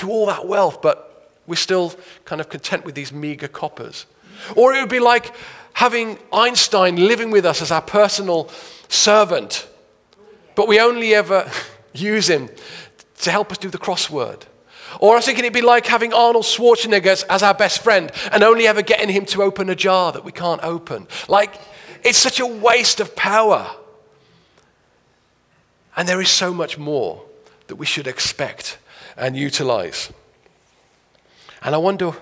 to 0.00 0.10
all 0.10 0.26
that 0.26 0.46
wealth, 0.46 0.82
but 0.82 1.30
we're 1.46 1.56
still 1.56 1.94
kind 2.24 2.40
of 2.40 2.48
content 2.48 2.84
with 2.84 2.94
these 2.94 3.12
meager 3.12 3.48
coppers. 3.48 4.06
Or 4.56 4.74
it 4.74 4.80
would 4.80 4.90
be 4.90 5.00
like 5.00 5.34
having 5.74 6.18
Einstein 6.32 6.96
living 6.96 7.30
with 7.30 7.44
us 7.44 7.62
as 7.62 7.70
our 7.70 7.82
personal 7.82 8.50
servant, 8.88 9.68
but 10.54 10.68
we 10.68 10.80
only 10.80 11.14
ever 11.14 11.50
use 11.92 12.28
him 12.28 12.48
to 13.22 13.30
help 13.30 13.50
us 13.50 13.58
do 13.58 13.68
the 13.68 13.78
crossword. 13.78 14.42
Or 14.98 15.12
I 15.12 15.16
was 15.16 15.26
thinking 15.26 15.44
it'd 15.44 15.54
be 15.54 15.60
like 15.60 15.86
having 15.86 16.12
Arnold 16.12 16.44
Schwarzenegger 16.44 17.24
as 17.28 17.42
our 17.42 17.54
best 17.54 17.82
friend 17.82 18.10
and 18.32 18.42
only 18.42 18.66
ever 18.66 18.82
getting 18.82 19.08
him 19.08 19.24
to 19.26 19.42
open 19.42 19.70
a 19.70 19.76
jar 19.76 20.12
that 20.12 20.24
we 20.24 20.32
can't 20.32 20.62
open. 20.64 21.06
Like, 21.28 21.60
it's 22.02 22.18
such 22.18 22.40
a 22.40 22.46
waste 22.46 22.98
of 22.98 23.14
power. 23.14 23.70
And 25.96 26.08
there 26.08 26.20
is 26.20 26.30
so 26.30 26.52
much 26.52 26.78
more 26.78 27.22
that 27.68 27.76
we 27.76 27.86
should 27.86 28.06
expect 28.06 28.78
and 29.16 29.36
utilize. 29.36 30.12
And 31.62 31.74
I 31.74 31.78
wonder 31.78 32.12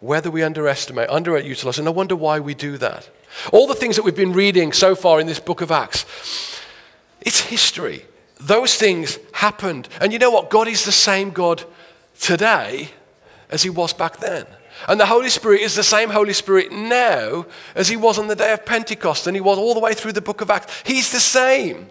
whether 0.00 0.30
we 0.30 0.42
underestimate, 0.42 1.08
underutilize, 1.08 1.78
and 1.78 1.88
I 1.88 1.92
wonder 1.92 2.16
why 2.16 2.40
we 2.40 2.54
do 2.54 2.78
that. 2.78 3.08
All 3.52 3.66
the 3.66 3.74
things 3.74 3.96
that 3.96 4.04
we've 4.04 4.16
been 4.16 4.32
reading 4.32 4.72
so 4.72 4.94
far 4.94 5.20
in 5.20 5.26
this 5.26 5.40
book 5.40 5.60
of 5.60 5.70
Acts, 5.70 6.04
it's 7.20 7.40
history. 7.40 8.04
Those 8.40 8.76
things 8.76 9.18
happened. 9.32 9.88
And 10.00 10.12
you 10.12 10.18
know 10.18 10.30
what? 10.30 10.50
God 10.50 10.68
is 10.68 10.84
the 10.84 10.92
same 10.92 11.30
God 11.30 11.64
today 12.20 12.90
as 13.50 13.62
he 13.62 13.70
was 13.70 13.92
back 13.92 14.18
then. 14.18 14.46
And 14.86 15.00
the 15.00 15.06
Holy 15.06 15.28
Spirit 15.28 15.62
is 15.62 15.74
the 15.74 15.82
same 15.82 16.10
Holy 16.10 16.32
Spirit 16.32 16.70
now 16.70 17.46
as 17.74 17.88
he 17.88 17.96
was 17.96 18.18
on 18.18 18.28
the 18.28 18.36
day 18.36 18.52
of 18.52 18.64
Pentecost 18.64 19.26
and 19.26 19.36
he 19.36 19.40
was 19.40 19.58
all 19.58 19.74
the 19.74 19.80
way 19.80 19.92
through 19.92 20.12
the 20.12 20.20
book 20.20 20.40
of 20.40 20.50
Acts. 20.50 20.72
He's 20.84 21.10
the 21.10 21.20
same. 21.20 21.88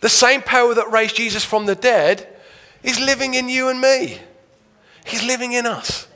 The 0.00 0.08
same 0.08 0.42
power 0.42 0.74
that 0.74 0.92
raised 0.92 1.16
Jesus 1.16 1.44
from 1.44 1.66
the 1.66 1.74
dead 1.74 2.28
is 2.82 3.00
living 3.00 3.34
in 3.34 3.48
you 3.48 3.68
and 3.68 3.80
me. 3.80 4.18
He's 5.04 5.24
living 5.24 5.52
in 5.52 5.66
us. 5.66 6.08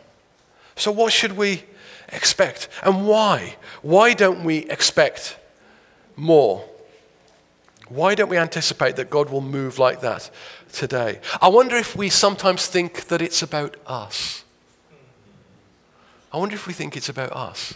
So, 0.76 0.90
what 0.90 1.12
should 1.12 1.36
we 1.36 1.64
expect? 2.08 2.68
And 2.82 3.06
why? 3.06 3.56
Why 3.82 4.14
don't 4.14 4.44
we 4.44 4.58
expect 4.70 5.36
more? 6.16 6.64
Why 7.88 8.14
don't 8.14 8.28
we 8.28 8.38
anticipate 8.38 8.96
that 8.96 9.10
God 9.10 9.30
will 9.30 9.40
move 9.40 9.78
like 9.78 10.00
that 10.00 10.30
today? 10.72 11.20
I 11.42 11.48
wonder 11.48 11.76
if 11.76 11.96
we 11.96 12.08
sometimes 12.08 12.66
think 12.66 13.08
that 13.08 13.20
it's 13.20 13.42
about 13.42 13.76
us. 13.86 14.44
I 16.32 16.38
wonder 16.38 16.54
if 16.54 16.66
we 16.66 16.72
think 16.72 16.96
it's 16.96 17.08
about 17.08 17.32
us. 17.32 17.74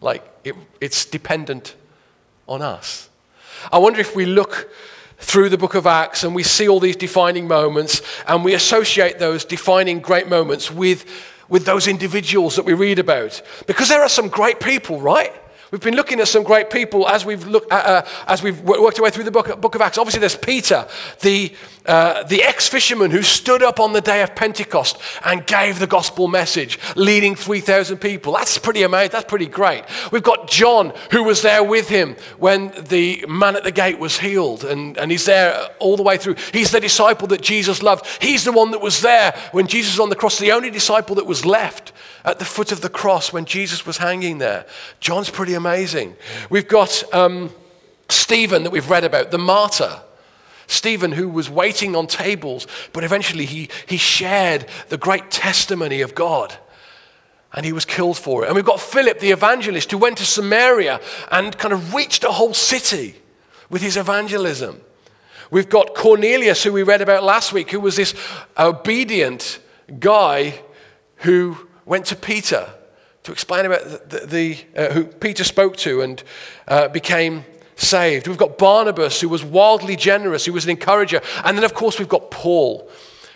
Like 0.00 0.26
it, 0.44 0.54
it's 0.80 1.04
dependent 1.04 1.74
on 2.46 2.62
us. 2.62 3.10
I 3.70 3.78
wonder 3.78 4.00
if 4.00 4.16
we 4.16 4.26
look 4.26 4.70
through 5.24 5.48
the 5.48 5.58
book 5.58 5.74
of 5.74 5.86
Acts 5.86 6.22
and 6.22 6.34
we 6.34 6.42
see 6.42 6.68
all 6.68 6.80
these 6.80 6.96
defining 6.96 7.48
moments 7.48 8.02
and 8.28 8.44
we 8.44 8.54
associate 8.54 9.18
those 9.18 9.44
defining 9.44 10.00
great 10.00 10.28
moments 10.28 10.70
with 10.70 11.04
with 11.48 11.66
those 11.66 11.86
individuals 11.88 12.56
that 12.56 12.64
we 12.64 12.72
read 12.72 12.98
about? 12.98 13.42
Because 13.66 13.88
there 13.88 14.02
are 14.02 14.08
some 14.08 14.28
great 14.28 14.60
people, 14.60 15.00
right? 15.00 15.32
We've 15.70 15.80
been 15.80 15.96
looking 15.96 16.20
at 16.20 16.28
some 16.28 16.44
great 16.44 16.70
people 16.70 17.08
as 17.08 17.24
we've, 17.24 17.44
looked 17.46 17.72
uh, 17.72 17.76
uh, 17.76 18.08
as 18.28 18.42
we've 18.42 18.60
worked 18.60 18.98
our 18.98 19.04
way 19.04 19.10
through 19.10 19.24
the 19.24 19.32
book, 19.32 19.60
book 19.60 19.74
of 19.74 19.80
Acts. 19.80 19.98
Obviously, 19.98 20.20
there's 20.20 20.36
Peter, 20.36 20.86
the, 21.20 21.52
uh, 21.86 22.22
the 22.24 22.42
ex 22.42 22.66
fisherman 22.66 23.10
who 23.10 23.22
stood 23.22 23.62
up 23.62 23.78
on 23.78 23.92
the 23.92 24.00
day 24.00 24.22
of 24.22 24.34
Pentecost 24.34 24.98
and 25.24 25.46
gave 25.46 25.78
the 25.78 25.86
gospel 25.86 26.28
message, 26.28 26.78
leading 26.96 27.34
3,000 27.34 27.98
people. 27.98 28.32
That's 28.32 28.56
pretty 28.56 28.82
amazing. 28.82 29.12
That's 29.12 29.28
pretty 29.28 29.46
great. 29.46 29.84
We've 30.10 30.22
got 30.22 30.48
John, 30.48 30.94
who 31.10 31.24
was 31.24 31.42
there 31.42 31.62
with 31.62 31.88
him 31.88 32.16
when 32.38 32.72
the 32.88 33.24
man 33.28 33.56
at 33.56 33.64
the 33.64 33.70
gate 33.70 33.98
was 33.98 34.18
healed, 34.18 34.64
and, 34.64 34.96
and 34.96 35.10
he's 35.10 35.26
there 35.26 35.68
all 35.78 35.96
the 35.96 36.02
way 36.02 36.16
through. 36.16 36.36
He's 36.52 36.70
the 36.70 36.80
disciple 36.80 37.28
that 37.28 37.42
Jesus 37.42 37.82
loved. 37.82 38.06
He's 38.22 38.44
the 38.44 38.52
one 38.52 38.70
that 38.70 38.80
was 38.80 39.02
there 39.02 39.34
when 39.52 39.66
Jesus 39.66 39.94
was 39.94 40.00
on 40.00 40.08
the 40.08 40.16
cross, 40.16 40.38
the 40.38 40.52
only 40.52 40.70
disciple 40.70 41.16
that 41.16 41.26
was 41.26 41.44
left 41.44 41.92
at 42.24 42.38
the 42.38 42.44
foot 42.44 42.72
of 42.72 42.80
the 42.80 42.88
cross 42.88 43.32
when 43.32 43.44
Jesus 43.44 43.84
was 43.84 43.98
hanging 43.98 44.38
there. 44.38 44.64
John's 45.00 45.28
pretty 45.28 45.54
amazing. 45.54 46.16
We've 46.48 46.66
got 46.68 47.04
um, 47.12 47.50
Stephen 48.08 48.62
that 48.62 48.70
we've 48.70 48.88
read 48.88 49.04
about, 49.04 49.30
the 49.30 49.38
martyr. 49.38 50.00
Stephen, 50.66 51.12
who 51.12 51.28
was 51.28 51.50
waiting 51.50 51.94
on 51.94 52.06
tables, 52.06 52.66
but 52.92 53.04
eventually 53.04 53.44
he, 53.44 53.68
he 53.86 53.96
shared 53.96 54.66
the 54.88 54.98
great 54.98 55.30
testimony 55.30 56.00
of 56.00 56.14
God 56.14 56.56
and 57.54 57.64
he 57.64 57.72
was 57.72 57.84
killed 57.84 58.18
for 58.18 58.44
it. 58.44 58.48
And 58.48 58.56
we've 58.56 58.64
got 58.64 58.80
Philip, 58.80 59.20
the 59.20 59.30
evangelist, 59.30 59.90
who 59.90 59.98
went 59.98 60.18
to 60.18 60.26
Samaria 60.26 61.00
and 61.30 61.56
kind 61.56 61.72
of 61.72 61.94
reached 61.94 62.24
a 62.24 62.32
whole 62.32 62.52
city 62.52 63.14
with 63.70 63.80
his 63.80 63.96
evangelism. 63.96 64.80
We've 65.50 65.68
got 65.68 65.94
Cornelius, 65.94 66.64
who 66.64 66.72
we 66.72 66.82
read 66.82 67.00
about 67.00 67.22
last 67.22 67.52
week, 67.52 67.70
who 67.70 67.80
was 67.80 67.96
this 67.96 68.14
obedient 68.58 69.60
guy 70.00 70.60
who 71.18 71.68
went 71.84 72.06
to 72.06 72.16
Peter 72.16 72.68
to 73.22 73.32
explain 73.32 73.64
about 73.64 74.10
the, 74.10 74.26
the 74.26 74.58
uh, 74.76 74.92
who 74.92 75.04
Peter 75.04 75.44
spoke 75.44 75.76
to 75.78 76.02
and 76.02 76.22
uh, 76.68 76.88
became 76.88 77.44
saved. 77.76 78.28
We've 78.28 78.38
got 78.38 78.58
Barnabas, 78.58 79.20
who 79.20 79.28
was 79.28 79.44
wildly 79.44 79.96
generous, 79.96 80.44
who 80.44 80.52
was 80.52 80.64
an 80.64 80.70
encourager. 80.70 81.20
And 81.44 81.56
then, 81.56 81.64
of 81.64 81.74
course, 81.74 81.98
we've 81.98 82.08
got 82.08 82.30
Paul. 82.30 82.90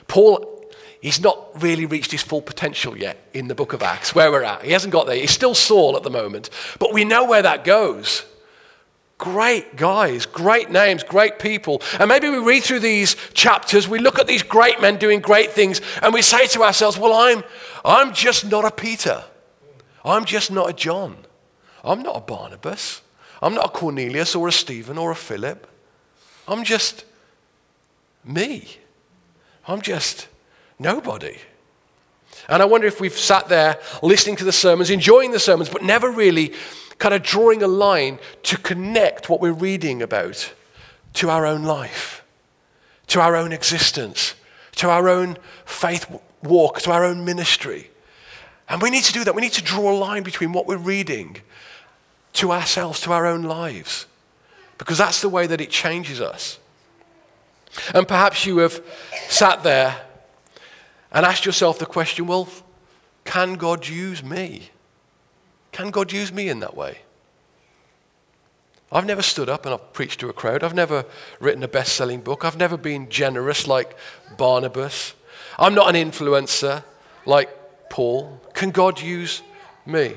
Paul, 0.06 0.72
he's 1.00 1.20
not 1.20 1.62
really 1.62 1.86
reached 1.86 2.12
his 2.12 2.22
full 2.22 2.42
potential 2.42 2.96
yet 2.96 3.18
in 3.34 3.48
the 3.48 3.54
book 3.54 3.72
of 3.72 3.82
Acts, 3.82 4.14
where 4.14 4.30
we're 4.30 4.44
at. 4.44 4.62
He 4.62 4.72
hasn't 4.72 4.92
got 4.92 5.06
there. 5.06 5.16
He's 5.16 5.30
still 5.30 5.54
Saul 5.54 5.96
at 5.96 6.02
the 6.02 6.10
moment. 6.10 6.50
But 6.78 6.92
we 6.92 7.04
know 7.04 7.24
where 7.26 7.42
that 7.42 7.64
goes. 7.64 8.24
Great 9.18 9.74
guys, 9.74 10.26
great 10.26 10.70
names, 10.70 11.02
great 11.02 11.40
people. 11.40 11.82
And 11.98 12.08
maybe 12.08 12.28
we 12.28 12.38
read 12.38 12.62
through 12.62 12.80
these 12.80 13.16
chapters, 13.34 13.88
we 13.88 13.98
look 13.98 14.20
at 14.20 14.28
these 14.28 14.44
great 14.44 14.80
men 14.80 14.96
doing 14.96 15.18
great 15.18 15.50
things, 15.50 15.80
and 16.02 16.14
we 16.14 16.22
say 16.22 16.46
to 16.48 16.62
ourselves, 16.62 16.96
Well, 16.96 17.12
I'm, 17.12 17.42
I'm 17.84 18.14
just 18.14 18.48
not 18.48 18.64
a 18.64 18.70
Peter. 18.70 19.24
I'm 20.04 20.24
just 20.24 20.52
not 20.52 20.70
a 20.70 20.72
John. 20.72 21.16
I'm 21.82 22.02
not 22.02 22.16
a 22.16 22.20
Barnabas. 22.20 23.02
I'm 23.40 23.54
not 23.54 23.66
a 23.66 23.68
Cornelius 23.68 24.34
or 24.34 24.48
a 24.48 24.52
Stephen 24.52 24.98
or 24.98 25.10
a 25.10 25.16
Philip. 25.16 25.66
I'm 26.46 26.64
just 26.64 27.04
me. 28.24 28.78
I'm 29.66 29.80
just 29.80 30.28
nobody. 30.78 31.38
And 32.48 32.62
I 32.62 32.66
wonder 32.66 32.86
if 32.86 33.00
we've 33.00 33.12
sat 33.12 33.48
there 33.48 33.78
listening 34.02 34.36
to 34.36 34.44
the 34.44 34.52
sermons, 34.52 34.90
enjoying 34.90 35.32
the 35.32 35.38
sermons, 35.38 35.68
but 35.68 35.82
never 35.82 36.10
really 36.10 36.54
kind 36.98 37.14
of 37.14 37.22
drawing 37.22 37.62
a 37.62 37.68
line 37.68 38.18
to 38.44 38.56
connect 38.56 39.28
what 39.28 39.40
we're 39.40 39.52
reading 39.52 40.02
about 40.02 40.52
to 41.14 41.30
our 41.30 41.46
own 41.46 41.62
life, 41.62 42.24
to 43.08 43.20
our 43.20 43.36
own 43.36 43.52
existence, 43.52 44.34
to 44.76 44.88
our 44.88 45.08
own 45.08 45.36
faith 45.64 46.06
walk, 46.42 46.80
to 46.80 46.90
our 46.90 47.04
own 47.04 47.24
ministry. 47.24 47.90
And 48.68 48.82
we 48.82 48.90
need 48.90 49.04
to 49.04 49.12
do 49.12 49.24
that. 49.24 49.34
We 49.34 49.42
need 49.42 49.52
to 49.54 49.62
draw 49.62 49.92
a 49.92 49.96
line 49.96 50.22
between 50.22 50.52
what 50.52 50.66
we're 50.66 50.76
reading 50.76 51.38
to 52.34 52.52
ourselves, 52.52 53.00
to 53.02 53.12
our 53.12 53.26
own 53.26 53.42
lives, 53.42 54.06
because 54.76 54.98
that's 54.98 55.20
the 55.20 55.28
way 55.28 55.46
that 55.46 55.60
it 55.60 55.70
changes 55.70 56.20
us. 56.20 56.58
And 57.94 58.06
perhaps 58.06 58.46
you 58.46 58.58
have 58.58 58.82
sat 59.28 59.62
there 59.62 60.00
and 61.12 61.24
asked 61.24 61.46
yourself 61.46 61.78
the 61.78 61.86
question 61.86 62.26
well, 62.26 62.48
can 63.24 63.54
God 63.54 63.86
use 63.86 64.22
me? 64.22 64.70
Can 65.72 65.90
God 65.90 66.12
use 66.12 66.32
me 66.32 66.48
in 66.48 66.60
that 66.60 66.76
way? 66.76 66.98
I've 68.90 69.04
never 69.04 69.20
stood 69.20 69.50
up 69.50 69.66
and 69.66 69.74
I've 69.74 69.92
preached 69.92 70.20
to 70.20 70.30
a 70.30 70.32
crowd. 70.32 70.64
I've 70.64 70.74
never 70.74 71.04
written 71.40 71.62
a 71.62 71.68
best 71.68 71.94
selling 71.94 72.20
book. 72.20 72.44
I've 72.44 72.56
never 72.56 72.78
been 72.78 73.10
generous 73.10 73.66
like 73.66 73.96
Barnabas. 74.38 75.12
I'm 75.58 75.74
not 75.74 75.94
an 75.94 76.10
influencer 76.10 76.82
like 77.26 77.50
Paul. 77.90 78.40
Can 78.54 78.70
God 78.70 79.00
use 79.00 79.42
me? 79.84 80.16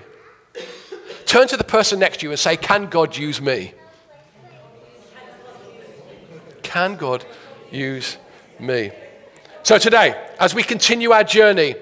Turn 1.25 1.47
to 1.47 1.57
the 1.57 1.63
person 1.63 1.99
next 1.99 2.19
to 2.19 2.25
you 2.25 2.31
and 2.31 2.39
say, 2.39 2.57
Can 2.57 2.87
God 2.87 3.17
use 3.17 3.41
me? 3.41 3.73
Can 6.63 6.95
God 6.95 7.25
use 7.71 8.17
me? 8.59 8.91
So, 9.63 9.77
today, 9.77 10.19
as 10.39 10.55
we 10.55 10.63
continue 10.63 11.11
our 11.11 11.23
journey 11.23 11.75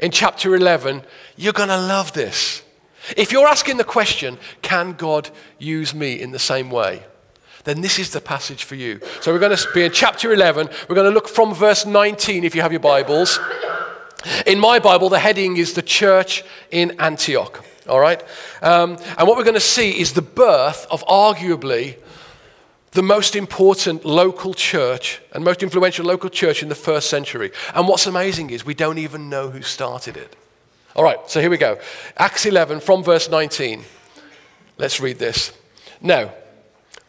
in 0.00 0.10
chapter 0.10 0.54
11, 0.54 1.02
you're 1.36 1.52
going 1.52 1.68
to 1.68 1.76
love 1.76 2.12
this. 2.12 2.62
If 3.16 3.30
you're 3.30 3.46
asking 3.46 3.76
the 3.76 3.84
question, 3.84 4.38
can 4.62 4.92
God 4.94 5.30
use 5.58 5.94
me 5.94 6.20
in 6.20 6.32
the 6.32 6.38
same 6.38 6.70
way? 6.70 7.04
Then 7.64 7.80
this 7.80 7.98
is 7.98 8.10
the 8.10 8.20
passage 8.20 8.64
for 8.64 8.76
you. 8.76 9.00
So 9.20 9.32
we're 9.32 9.38
going 9.38 9.56
to 9.56 9.68
be 9.74 9.84
in 9.84 9.92
chapter 9.92 10.32
11. 10.32 10.68
We're 10.88 10.94
going 10.94 11.08
to 11.08 11.14
look 11.14 11.28
from 11.28 11.52
verse 11.52 11.84
19 11.84 12.44
if 12.44 12.54
you 12.54 12.62
have 12.62 12.72
your 12.72 12.80
Bibles. 12.80 13.38
In 14.46 14.58
my 14.58 14.78
Bible, 14.78 15.08
the 15.08 15.18
heading 15.18 15.56
is 15.56 15.74
the 15.74 15.82
church 15.82 16.44
in 16.70 16.98
Antioch. 17.00 17.64
All 17.88 18.00
right? 18.00 18.22
Um, 18.62 18.96
and 19.18 19.28
what 19.28 19.36
we're 19.36 19.44
going 19.44 19.54
to 19.54 19.60
see 19.60 19.98
is 19.98 20.12
the 20.12 20.22
birth 20.22 20.86
of 20.90 21.04
arguably 21.06 21.96
the 22.92 23.02
most 23.02 23.36
important 23.36 24.04
local 24.04 24.54
church 24.54 25.20
and 25.32 25.44
most 25.44 25.62
influential 25.62 26.06
local 26.06 26.30
church 26.30 26.62
in 26.62 26.68
the 26.68 26.74
first 26.74 27.10
century. 27.10 27.52
And 27.74 27.86
what's 27.86 28.06
amazing 28.06 28.50
is 28.50 28.64
we 28.64 28.74
don't 28.74 28.98
even 28.98 29.28
know 29.28 29.50
who 29.50 29.62
started 29.62 30.16
it. 30.16 30.34
All 30.94 31.04
right, 31.04 31.18
so 31.28 31.42
here 31.42 31.50
we 31.50 31.58
go. 31.58 31.78
Acts 32.16 32.46
11 32.46 32.80
from 32.80 33.04
verse 33.04 33.28
19. 33.28 33.84
Let's 34.78 34.98
read 34.98 35.18
this. 35.18 35.52
Now, 36.00 36.32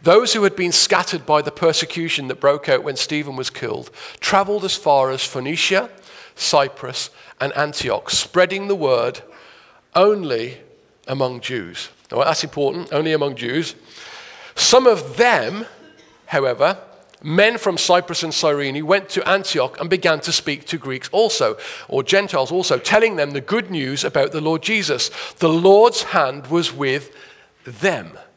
those 0.01 0.34
who 0.34 0.43
had 0.43 0.57
been 0.57 0.74
scattered 0.74 1.25
by 1.25 1.41
the 1.41 1.51
persecution 1.51 2.27
that 2.27 2.41
broke 2.41 2.69
out 2.69 2.84
when 2.84 2.98
Stephen 2.98 3.36
was 3.36 3.50
killed 3.50 3.89
traveled 4.19 4.65
as 4.65 4.75
far 4.75 5.10
as 5.10 5.24
Phoenicia, 5.24 5.89
Cyprus, 6.36 7.10
and 7.39 7.55
Antioch, 7.55 8.10
spreading 8.10 8.67
the 8.67 8.75
word 8.75 9.22
only 9.96 10.60
among 11.08 11.42
Jews. 11.42 11.90
Now, 12.12 12.24
that's 12.24 12.44
important, 12.44 12.94
only 12.94 13.14
among 13.14 13.36
Jews. 13.36 13.76
Some 14.56 14.88
of 14.88 15.18
them, 15.18 15.66
however, 16.26 16.78
men 17.24 17.58
from 17.58 17.78
Cyprus 17.78 18.24
and 18.24 18.34
Cyrene 18.34 18.86
went 18.86 19.10
to 19.10 19.28
Antioch 19.28 19.80
and 19.80 19.90
began 19.90 20.20
to 20.22 20.32
speak 20.32 20.66
to 20.66 20.78
Greeks 20.78 21.10
also, 21.12 21.58
or 21.88 22.04
Gentiles 22.04 22.52
also, 22.52 22.78
telling 22.78 23.16
them 23.16 23.32
the 23.32 23.42
good 23.42 23.70
news 23.70 24.04
about 24.04 24.32
the 24.32 24.42
Lord 24.42 24.62
Jesus. 24.62 25.10
The 25.34 25.50
Lord's 25.50 26.04
hand 26.04 26.48
was 26.48 26.74
with 26.74 27.12
them, 27.64 28.18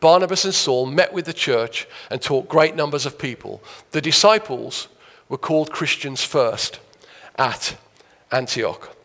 Barnabas 0.00 0.44
and 0.44 0.54
Saul 0.54 0.86
met 0.86 1.12
with 1.12 1.26
the 1.26 1.32
church 1.32 1.86
and 2.10 2.20
taught 2.20 2.48
great 2.48 2.74
numbers 2.74 3.06
of 3.06 3.18
people. 3.18 3.62
The 3.90 4.00
disciples 4.00 4.88
were 5.28 5.38
called 5.38 5.70
Christians 5.70 6.24
first 6.24 6.80
at 7.36 7.76
Antioch. 8.32 8.96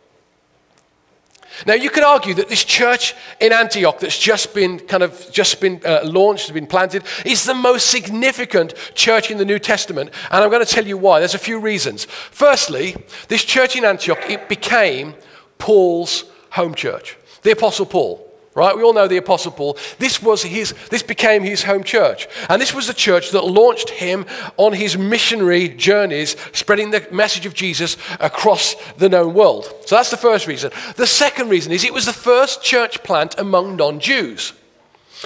Now, 1.66 1.74
you 1.74 1.90
could 1.90 2.04
argue 2.04 2.34
that 2.34 2.50
this 2.50 2.66
church 2.66 3.14
in 3.40 3.54
Antioch 3.54 4.00
that's 4.00 4.20
just 4.20 4.54
been 4.54 4.80
kind 4.80 5.04
of 5.04 5.32
just 5.32 5.62
been 5.62 5.80
uh, 5.86 6.02
launched, 6.04 6.54
been 6.54 6.68
planted, 6.68 7.04
is 7.25 7.46
the 7.46 7.54
most 7.54 7.90
significant 7.90 8.74
church 8.94 9.32
in 9.32 9.38
the 9.38 9.46
New 9.46 9.60
Testament. 9.60 10.10
And 10.32 10.44
I'm 10.44 10.50
going 10.50 10.66
to 10.66 10.72
tell 10.72 10.86
you 10.86 10.98
why. 10.98 11.20
There's 11.20 11.34
a 11.34 11.40
few 11.40 11.60
reasons. 11.60 12.06
Firstly, 12.06 12.98
this 13.30 13.46
church 13.46 13.78
in 13.78 13.86
Antioch, 13.86 14.30
it 14.30 14.50
became 14.50 15.14
Paul's 15.58 16.25
home 16.52 16.75
church. 16.75 17.18
The 17.44 17.52
Apostle 17.52 17.86
Paul. 17.86 18.25
Right? 18.56 18.76
We 18.76 18.84
all 18.84 18.94
know 18.94 19.08
the 19.08 19.18
Apostle 19.18 19.52
Paul. 19.52 19.78
This, 20.00 20.22
was 20.22 20.42
his, 20.44 20.74
this 20.90 21.04
became 21.04 21.44
his 21.44 21.64
home 21.64 21.84
church. 21.84 22.28
And 22.50 22.62
this 22.62 22.74
was 22.74 22.88
the 22.88 22.94
church 22.94 23.32
that 23.32 23.44
launched 23.44 23.90
him 23.90 24.26
on 24.58 24.74
his 24.74 24.98
missionary 24.98 25.68
journeys, 25.70 26.38
spreading 26.54 26.92
the 26.92 27.06
message 27.12 27.46
of 27.46 27.54
Jesus 27.54 27.98
across 28.20 28.76
the 28.94 29.10
known 29.10 29.34
world. 29.34 29.72
So 29.86 29.96
that's 29.96 30.10
the 30.10 30.18
first 30.18 30.48
reason. 30.48 30.72
The 30.96 31.06
second 31.06 31.50
reason 31.50 31.74
is 31.74 31.84
it 31.84 31.94
was 31.94 32.06
the 32.06 32.14
first 32.14 32.64
church 32.64 33.04
plant 33.04 33.38
among 33.38 33.76
non 33.76 34.00
Jews. 34.00 34.54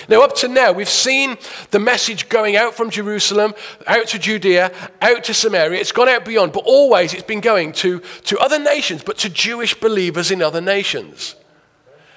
Now, 0.08 0.22
up 0.22 0.36
to 0.38 0.48
now, 0.48 0.72
we've 0.72 0.88
seen 0.88 1.38
the 1.72 1.80
message 1.80 2.30
going 2.30 2.56
out 2.56 2.74
from 2.74 2.90
Jerusalem, 2.90 3.54
out 3.86 4.08
to 4.08 4.20
Judea, 4.20 4.72
out 5.02 5.24
to 5.26 5.34
Samaria. 5.34 5.80
It's 5.80 5.92
gone 5.92 6.08
out 6.08 6.26
beyond, 6.26 6.54
but 6.54 6.64
always 6.66 7.14
it's 7.14 7.24
been 7.24 7.42
going 7.42 7.74
to, 7.74 8.00
to 8.26 8.40
other 8.40 8.60
nations, 8.60 9.04
but 9.04 9.18
to 9.20 9.30
Jewish 9.30 9.78
believers 9.80 10.32
in 10.32 10.42
other 10.42 10.62
nations. 10.62 11.36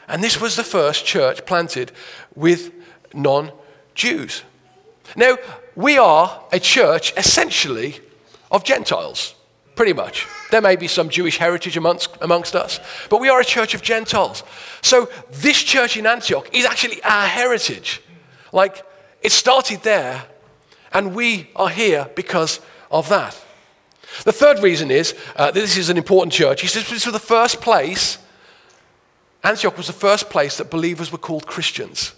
And 0.09 0.23
this 0.23 0.41
was 0.41 0.57
the 0.57 0.65
first 0.65 1.05
church 1.05 1.45
planted 1.47 1.93
with 2.35 2.73
non 3.15 3.53
Jews. 3.95 4.43
Now, 5.17 5.37
we 5.75 5.99
are 5.99 6.43
a 6.53 6.59
church 6.59 7.13
essentially 7.17 8.01
of 8.51 8.65
Gentiles, 8.65 9.35
pretty 9.75 9.93
much. 9.93 10.27
There 10.51 10.61
may 10.61 10.77
be 10.77 10.89
some 10.89 11.09
Jewish 11.09 11.39
heritage 11.39 11.77
amongst, 11.77 12.11
amongst 12.21 12.55
us, 12.55 12.81
but 13.09 13.21
we 13.21 13.29
are 13.29 13.41
a 13.41 13.45
church 13.45 13.75
of 13.75 13.83
Gentiles. 13.83 14.43
So, 14.83 15.09
this 15.31 15.63
church 15.63 15.97
in 15.97 16.07
Antioch 16.07 16.49
is 16.53 16.65
actually 16.65 17.03
our 17.03 17.27
heritage. 17.27 18.03
Like, 18.53 18.85
it 19.23 19.33
started 19.33 19.83
there, 19.83 20.25
and 20.93 21.15
we 21.15 21.49
are 21.57 21.71
here 21.71 22.11
because 22.15 22.61
of 22.91 23.09
that. 23.09 23.39
The 24.25 24.33
third 24.33 24.63
reason 24.63 24.91
is 24.91 25.15
uh, 25.37 25.51
this 25.51 25.77
is 25.77 25.89
an 25.89 25.97
important 25.97 26.33
church. 26.33 26.61
He 26.61 26.67
says 26.67 26.89
this 26.89 27.07
was 27.07 27.13
the 27.13 27.19
first 27.19 27.61
place 27.61 28.19
Antioch 29.45 29.77
was 29.77 29.89
the 29.89 29.93
first 29.93 30.31
place 30.31 30.57
that 30.59 30.71
believers 30.71 31.11
were 31.11 31.19
called 31.19 31.47
Christians. 31.47 32.15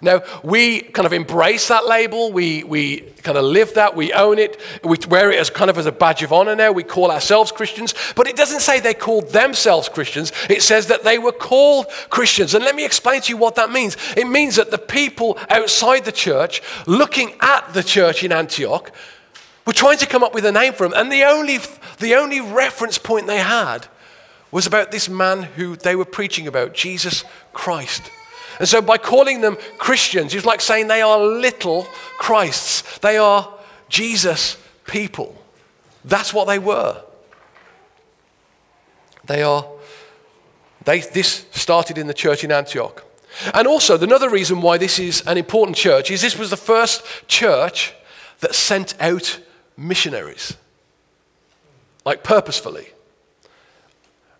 Now, 0.00 0.22
we 0.44 0.80
kind 0.80 1.06
of 1.06 1.12
embrace 1.12 1.68
that 1.68 1.86
label. 1.86 2.30
We, 2.32 2.62
we 2.62 3.00
kind 3.22 3.36
of 3.36 3.44
live 3.44 3.74
that. 3.74 3.96
We 3.96 4.12
own 4.12 4.38
it. 4.38 4.60
We 4.84 4.96
wear 5.08 5.32
it 5.32 5.38
as 5.40 5.50
kind 5.50 5.70
of 5.70 5.76
as 5.76 5.86
a 5.86 5.92
badge 5.92 6.22
of 6.22 6.32
honor 6.32 6.54
now. 6.54 6.70
We 6.70 6.84
call 6.84 7.10
ourselves 7.10 7.50
Christians. 7.50 7.94
But 8.14 8.28
it 8.28 8.36
doesn't 8.36 8.60
say 8.60 8.78
they 8.78 8.94
called 8.94 9.30
themselves 9.30 9.88
Christians. 9.88 10.32
It 10.48 10.62
says 10.62 10.86
that 10.86 11.02
they 11.02 11.18
were 11.18 11.32
called 11.32 11.86
Christians. 12.10 12.54
And 12.54 12.64
let 12.64 12.76
me 12.76 12.84
explain 12.84 13.22
to 13.22 13.30
you 13.30 13.36
what 13.36 13.56
that 13.56 13.70
means. 13.70 13.96
It 14.16 14.28
means 14.28 14.56
that 14.56 14.70
the 14.70 14.78
people 14.78 15.36
outside 15.50 16.04
the 16.04 16.12
church, 16.12 16.62
looking 16.86 17.34
at 17.40 17.74
the 17.74 17.82
church 17.82 18.22
in 18.22 18.30
Antioch, 18.30 18.92
were 19.66 19.72
trying 19.72 19.98
to 19.98 20.06
come 20.06 20.22
up 20.22 20.32
with 20.32 20.44
a 20.44 20.52
name 20.52 20.74
for 20.74 20.88
them. 20.88 20.96
And 20.96 21.10
the 21.10 21.24
only, 21.24 21.58
the 21.98 22.14
only 22.14 22.40
reference 22.40 22.98
point 22.98 23.26
they 23.26 23.38
had 23.38 23.88
was 24.50 24.66
about 24.66 24.90
this 24.90 25.08
man 25.08 25.42
who 25.42 25.76
they 25.76 25.94
were 25.94 26.04
preaching 26.04 26.46
about, 26.46 26.74
Jesus 26.74 27.24
Christ. 27.52 28.10
And 28.58 28.68
so 28.68 28.80
by 28.82 28.98
calling 28.98 29.40
them 29.40 29.56
Christians, 29.78 30.34
it's 30.34 30.46
like 30.46 30.60
saying 30.60 30.88
they 30.88 31.02
are 31.02 31.18
little 31.18 31.84
Christs. 32.18 32.98
They 32.98 33.16
are 33.16 33.52
Jesus 33.88 34.56
people. 34.86 35.36
That's 36.04 36.32
what 36.32 36.46
they 36.46 36.58
were. 36.58 37.02
They 39.26 39.42
are, 39.42 39.66
they, 40.84 41.00
this 41.00 41.46
started 41.52 41.98
in 41.98 42.06
the 42.06 42.14
church 42.14 42.42
in 42.42 42.50
Antioch. 42.50 43.04
And 43.54 43.68
also, 43.68 44.00
another 44.00 44.30
reason 44.30 44.62
why 44.62 44.78
this 44.78 44.98
is 44.98 45.20
an 45.26 45.36
important 45.36 45.76
church 45.76 46.10
is 46.10 46.22
this 46.22 46.38
was 46.38 46.50
the 46.50 46.56
first 46.56 47.04
church 47.28 47.94
that 48.40 48.54
sent 48.54 48.94
out 49.00 49.38
missionaries, 49.76 50.56
like 52.04 52.24
purposefully. 52.24 52.88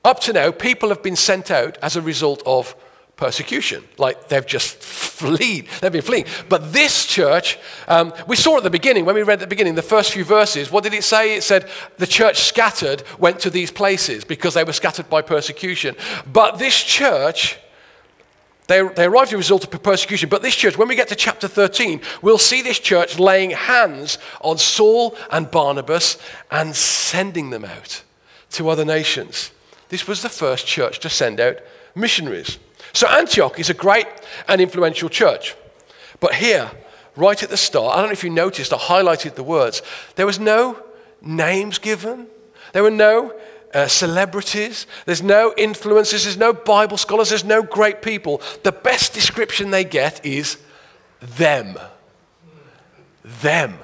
Up 0.05 0.21
to 0.21 0.33
now, 0.33 0.51
people 0.51 0.89
have 0.91 1.03
been 1.03 1.17
sent 1.17 1.51
out 1.51 1.77
as 1.83 1.97
a 1.97 2.03
result 2.03 2.43
of 2.47 2.75
persecution. 3.19 3.85
Like 3.99 4.29
they've 4.29 4.47
just 4.47 4.77
fleed, 4.83 5.67
they've 5.81 5.93
been 5.93 6.01
fleeing. 6.01 6.25
But 6.49 6.73
this 6.73 7.05
church, 7.05 7.59
um, 7.89 8.15
we 8.27 8.37
saw 8.37 8.57
at 8.57 8.63
the 8.63 8.71
beginning, 8.71 9.05
when 9.05 9.17
we 9.17 9.23
read 9.23 9.35
at 9.35 9.41
the 9.41 9.47
beginning, 9.47 9.75
the 9.75 9.83
first 9.83 10.13
few 10.13 10.25
verses, 10.25 10.71
what 10.71 10.85
did 10.85 10.95
it 10.95 11.05
say? 11.05 11.37
It 11.37 11.43
said 11.43 11.69
the 11.99 12.07
church 12.07 12.39
scattered 12.39 13.03
went 13.19 13.41
to 13.41 13.51
these 13.51 13.71
places 13.71 14.25
because 14.25 14.55
they 14.55 14.65
were 14.65 14.73
scattered 14.73 15.11
by 15.11 15.21
persecution. 15.21 15.97
But 16.33 16.59
this 16.59 16.81
church, 16.83 17.59
they, 18.69 18.87
they 18.89 19.07
arrived 19.07 19.29
as 19.29 19.35
a 19.35 19.39
result 19.39 19.65
of 19.65 19.83
persecution. 19.83 20.29
But 20.29 20.43
this 20.43 20.55
church, 20.55 20.79
when 20.79 20.89
we 20.89 20.95
get 20.95 21.09
to 21.09 21.17
chapter 21.17 21.49
13, 21.49 22.01
we'll 22.23 22.39
see 22.39 22.63
this 22.63 22.79
church 22.79 23.19
laying 23.19 23.51
hands 23.51 24.19
on 24.41 24.59
Saul 24.59 25.17
and 25.33 25.51
Barnabas 25.51 26.19
and 26.53 26.75
sending 26.75 27.51
them 27.51 27.65
out 27.65 28.05
to 28.51 28.69
other 28.69 28.85
nations. 28.85 29.51
This 29.89 30.07
was 30.07 30.23
the 30.23 30.29
first 30.29 30.67
church 30.67 30.99
to 31.01 31.11
send 31.11 31.41
out 31.41 31.59
missionaries. 31.95 32.59
So 32.93 33.07
Antioch 33.09 33.59
is 33.59 33.71
a 33.71 33.75
great 33.75 34.07
and 34.47 34.61
influential 34.61 35.09
church. 35.09 35.57
But 36.21 36.35
here, 36.35 36.71
right 37.17 37.43
at 37.43 37.51
the 37.51 37.57
start, 37.57 37.95
I 37.95 37.99
don't 37.99 38.07
know 38.07 38.13
if 38.13 38.25
you 38.25 38.31
noticed, 38.31 38.73
I 38.73 38.77
highlighted 38.77 39.35
the 39.35 39.43
words. 39.43 39.83
There 40.17 40.27
was 40.27 40.39
no 40.39 40.83
names 41.21 41.79
given, 41.79 42.27
there 42.73 42.83
were 42.83 42.91
no 42.91 43.35
uh, 43.75 43.87
celebrities, 43.87 44.87
there's 45.05 45.23
no 45.23 45.55
influences, 45.57 46.25
there's 46.25 46.37
no 46.37 46.53
Bible 46.53 46.97
scholars, 46.97 47.29
there's 47.31 47.45
no 47.45 47.63
great 47.63 48.03
people. 48.03 48.41
The 48.63 48.73
best 48.73 49.13
description 49.13 49.71
they 49.71 49.85
get 49.85 50.25
is 50.25 50.59
them. 51.21 51.79
Them. 53.43 53.79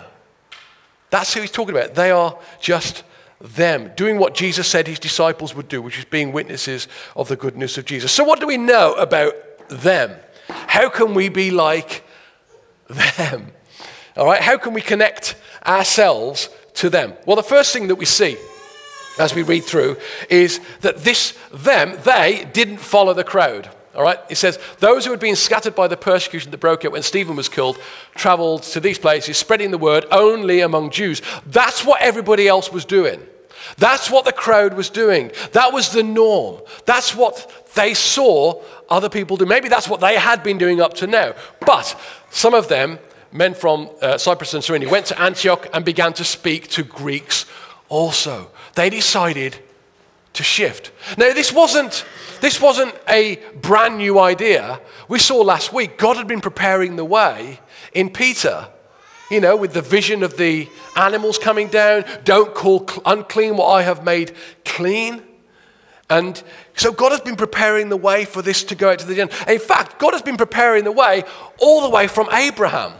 That's 1.11 1.35
who 1.35 1.41
he's 1.41 1.51
talking 1.51 1.77
about. 1.77 1.95
They 1.95 2.11
are 2.11 2.39
just 2.61 3.05
them, 3.45 3.93
doing 3.95 4.19
what 4.19 4.35
Jesus 4.35 4.67
said 4.67 4.89
his 4.89 4.99
disciples 4.99 5.55
would 5.55 5.69
do, 5.69 5.83
which 5.83 5.99
is 5.99 6.07
being 6.07 6.33
witnesses 6.33 6.89
of 7.15 7.29
the 7.29 7.37
good 7.37 7.57
news 7.57 7.77
of 7.77 7.85
Jesus. 7.85 8.11
So, 8.11 8.25
what 8.25 8.41
do 8.41 8.47
we 8.47 8.57
know 8.57 8.95
about 8.95 9.35
them? 9.69 10.17
How 10.49 10.89
can 10.89 11.15
we 11.15 11.29
be 11.29 11.51
like 11.51 12.05
them? 12.89 13.53
All 14.17 14.27
right, 14.27 14.41
how 14.41 14.57
can 14.57 14.73
we 14.73 14.81
connect 14.81 15.37
ourselves 15.67 16.49
to 16.75 16.89
them? 16.89 17.15
Well, 17.27 17.37
the 17.37 17.43
first 17.43 17.73
thing 17.73 17.89
that 17.89 17.97
we 17.97 18.07
see 18.07 18.37
as 19.19 19.35
we 19.35 19.43
read 19.43 19.65
through 19.65 19.97
is 20.31 20.61
that 20.81 20.99
this, 20.99 21.37
them, 21.53 21.99
they 22.05 22.49
didn't 22.53 22.79
follow 22.79 23.13
the 23.13 23.25
crowd. 23.25 23.69
All 23.95 24.03
right? 24.03 24.19
It 24.29 24.37
says, 24.37 24.59
those 24.81 25.05
who 25.05 25.13
had 25.13 25.21
been 25.21 25.37
scattered 25.37 25.75
by 25.75 25.87
the 25.87 25.97
persecution 25.97 26.51
that 26.51 26.59
broke 26.59 26.85
out 26.85 26.93
when 26.93 27.03
Stephen 27.03 27.37
was 27.37 27.49
killed 27.49 27.79
traveled 28.17 28.65
to 28.65 28.81
these 28.81 28.99
places, 28.99 29.37
spreading 29.37 29.71
the 29.71 29.79
word 29.79 30.07
only 30.11 30.61
among 30.61 30.91
Jews. 30.91 31.23
That's 31.47 31.85
what 31.85 32.01
everybody 32.01 32.49
else 32.49 32.73
was 32.73 32.85
doing. 32.85 33.21
That's 33.77 34.11
what 34.11 34.25
the 34.25 34.33
crowd 34.33 34.75
was 34.75 34.91
doing. 34.91 35.33
That 35.53 35.73
was 35.73 35.91
the 35.91 36.03
norm. 36.03 36.61
That's 36.85 37.15
what 37.15 37.67
they 37.75 37.95
saw 37.95 38.63
other 38.89 39.09
people 39.09 39.37
do. 39.37 39.47
Maybe 39.47 39.69
that's 39.69 39.89
what 39.89 40.01
they 40.01 40.17
had 40.17 40.43
been 40.43 40.59
doing 40.59 40.81
up 40.81 40.95
to 40.95 41.07
now. 41.07 41.35
But 41.61 41.99
some 42.31 42.55
of 42.55 42.69
them, 42.69 42.99
men 43.33 43.55
from 43.55 43.91
uh, 44.01 44.19
Cyprus 44.19 44.55
and 44.55 44.63
Cyrene, 44.63 44.89
went 44.91 45.07
to 45.07 45.21
Antioch 45.21 45.69
and 45.73 45.85
began 45.85 46.13
to 46.15 46.25
speak 46.25 46.69
to 46.69 46.83
Greeks 46.83 47.47
also. 47.89 48.51
They 48.75 48.91
decided 48.91 49.57
to 50.35 50.43
shift. 50.43 50.91
Now, 51.17 51.33
this 51.33 51.53
wasn't, 51.53 52.05
this 52.41 52.61
wasn't 52.61 52.95
a 53.09 53.37
brand 53.61 53.99
new 53.99 54.19
idea. 54.19 54.81
We 55.09 55.19
saw 55.19 55.37
last 55.41 55.73
week 55.73 55.97
God 55.97 56.17
had 56.17 56.27
been 56.27 56.41
preparing 56.41 56.97
the 56.97 57.05
way 57.05 57.61
in 57.93 58.11
Peter 58.11 58.69
you 59.31 59.41
know, 59.41 59.57
with 59.57 59.73
the 59.73 59.83
vision 59.83 60.23
of 60.23 60.37
the 60.37 60.69
animals 60.97 61.39
coming 61.39 61.69
down. 61.69 62.05
Don't 62.25 62.55
call 62.55 62.89
unclean 63.05 63.57
what 63.57 63.69
I 63.69 63.83
have 63.83 64.05
made 64.05 64.33
clean. 64.65 65.23
And 66.11 66.43
so 66.77 66.93
God 66.93 67.13
has 67.13 67.21
been 67.21 67.37
preparing 67.37 67.89
the 67.89 67.97
way 67.97 68.25
for 68.25 68.43
this 68.43 68.63
to 68.65 68.75
go 68.75 68.91
out 68.91 68.99
to 69.01 69.07
the 69.07 69.21
end. 69.21 69.31
In 69.49 69.59
fact, 69.59 69.99
God 69.99 70.13
has 70.13 70.23
been 70.23 70.37
preparing 70.37 70.85
the 70.85 70.93
way 70.93 71.25
all 71.59 71.83
the 71.83 71.89
way 71.89 72.07
from 72.07 72.29
Abraham. 72.33 72.93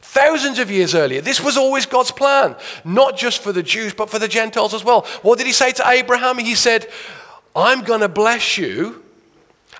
Thousands 0.00 0.58
of 0.58 0.70
years 0.70 0.94
earlier. 0.94 1.20
This 1.20 1.42
was 1.42 1.56
always 1.56 1.84
God's 1.84 2.12
plan, 2.12 2.56
not 2.84 3.16
just 3.18 3.42
for 3.42 3.52
the 3.52 3.62
Jews, 3.62 3.92
but 3.92 4.08
for 4.08 4.18
the 4.18 4.28
Gentiles 4.28 4.72
as 4.72 4.84
well. 4.84 5.02
What 5.22 5.36
did 5.36 5.46
he 5.46 5.52
say 5.52 5.72
to 5.72 5.88
Abraham? 5.88 6.38
He 6.38 6.54
said, 6.54 6.88
I'm 7.54 7.82
going 7.82 8.00
to 8.00 8.08
bless 8.08 8.56
you, 8.56 9.04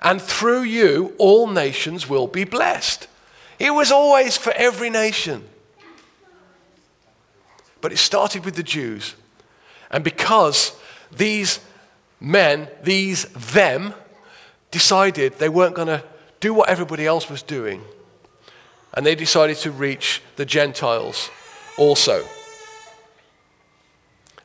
and 0.01 0.21
through 0.21 0.63
you, 0.63 1.15
all 1.17 1.47
nations 1.47 2.07
will 2.07 2.27
be 2.27 2.43
blessed. 2.43 3.07
It 3.57 3.71
was 3.71 3.91
always 3.91 4.37
for 4.37 4.51
every 4.51 4.89
nation. 4.89 5.45
But 7.81 7.91
it 7.91 7.97
started 7.97 8.45
with 8.45 8.55
the 8.55 8.63
Jews. 8.63 9.15
And 9.91 10.03
because 10.03 10.77
these 11.11 11.59
men, 12.19 12.67
these 12.83 13.25
them, 13.25 13.93
decided 14.71 15.33
they 15.33 15.49
weren't 15.49 15.75
going 15.75 15.87
to 15.87 16.03
do 16.39 16.53
what 16.53 16.69
everybody 16.69 17.05
else 17.05 17.29
was 17.29 17.41
doing, 17.41 17.81
and 18.93 19.05
they 19.05 19.15
decided 19.15 19.57
to 19.57 19.71
reach 19.71 20.21
the 20.35 20.45
Gentiles 20.45 21.29
also. 21.77 22.23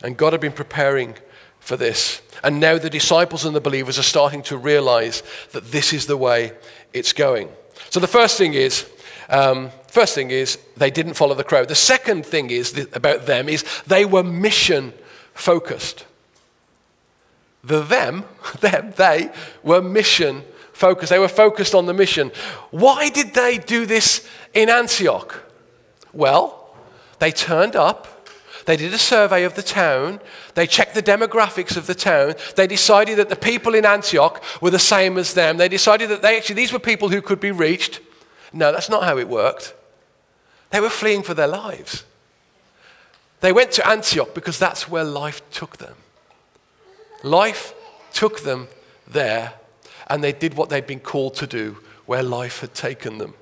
And 0.02 0.16
God 0.16 0.32
had 0.32 0.40
been 0.40 0.52
preparing 0.52 1.14
for 1.60 1.76
this. 1.76 2.20
And 2.42 2.60
now 2.60 2.76
the 2.76 2.90
disciples 2.90 3.44
and 3.46 3.56
the 3.56 3.60
believers 3.60 3.98
are 3.98 4.02
starting 4.02 4.42
to 4.44 4.56
realize 4.56 5.22
that 5.52 5.70
this 5.70 5.92
is 5.92 6.06
the 6.06 6.16
way 6.16 6.52
it's 6.92 7.14
going. 7.14 7.48
So 7.88 8.00
the 8.00 8.06
first 8.06 8.36
thing 8.36 8.52
is 8.52 8.86
um, 9.28 9.70
first 9.88 10.14
thing 10.14 10.30
is 10.30 10.58
they 10.76 10.90
didn't 10.90 11.14
follow 11.14 11.34
the 11.34 11.44
crowd. 11.44 11.68
The 11.68 11.74
second 11.74 12.26
thing 12.26 12.50
is 12.50 12.88
about 12.92 13.26
them 13.26 13.48
is 13.48 13.64
they 13.86 14.04
were 14.04 14.22
mission 14.22 14.92
focused. 15.34 16.04
The 17.62 17.82
them, 17.82 18.24
them, 18.60 18.92
they 18.96 19.30
were 19.62 19.82
mission 19.82 20.44
focused. 20.72 21.10
They 21.10 21.18
were 21.18 21.28
focused 21.28 21.74
on 21.74 21.86
the 21.86 21.94
mission. 21.94 22.30
Why 22.70 23.08
did 23.08 23.34
they 23.34 23.58
do 23.58 23.86
this 23.86 24.26
in 24.52 24.68
Antioch? 24.68 25.42
Well, 26.12 26.74
they 27.18 27.30
turned 27.30 27.76
up. 27.76 28.08
They 28.66 28.76
did 28.76 28.94
a 28.94 28.98
survey 28.98 29.44
of 29.44 29.54
the 29.54 29.62
town. 29.62 30.20
They 30.54 30.66
checked 30.66 30.94
the 30.94 31.02
demographics 31.02 31.76
of 31.76 31.86
the 31.86 31.94
town. 31.94 32.34
They 32.56 32.66
decided 32.66 33.18
that 33.18 33.28
the 33.28 33.36
people 33.36 33.74
in 33.74 33.84
Antioch 33.84 34.42
were 34.62 34.70
the 34.70 34.78
same 34.78 35.18
as 35.18 35.34
them. 35.34 35.58
They 35.58 35.68
decided 35.68 36.08
that 36.08 36.22
they 36.22 36.36
actually, 36.36 36.56
these 36.56 36.72
were 36.72 36.78
people 36.78 37.10
who 37.10 37.20
could 37.20 37.40
be 37.40 37.50
reached. 37.50 38.00
No, 38.54 38.72
that's 38.72 38.88
not 38.88 39.02
how 39.02 39.18
it 39.18 39.28
worked. 39.28 39.74
They 40.70 40.80
were 40.80 40.88
fleeing 40.88 41.22
for 41.22 41.34
their 41.34 41.48
lives. 41.48 42.04
They 43.40 43.52
went 43.52 43.72
to 43.72 43.86
Antioch 43.86 44.32
because 44.32 44.58
that's 44.58 44.88
where 44.88 45.04
life 45.04 45.42
took 45.50 45.76
them. 45.76 45.96
Life 47.22 47.74
took 48.12 48.40
them 48.40 48.68
there, 49.06 49.54
and 50.06 50.22
they 50.22 50.32
did 50.32 50.54
what 50.54 50.70
they'd 50.70 50.86
been 50.86 51.00
called 51.00 51.34
to 51.34 51.46
do 51.46 51.78
where 52.06 52.22
life 52.22 52.60
had 52.60 52.74
taken 52.74 53.18
them. 53.18 53.34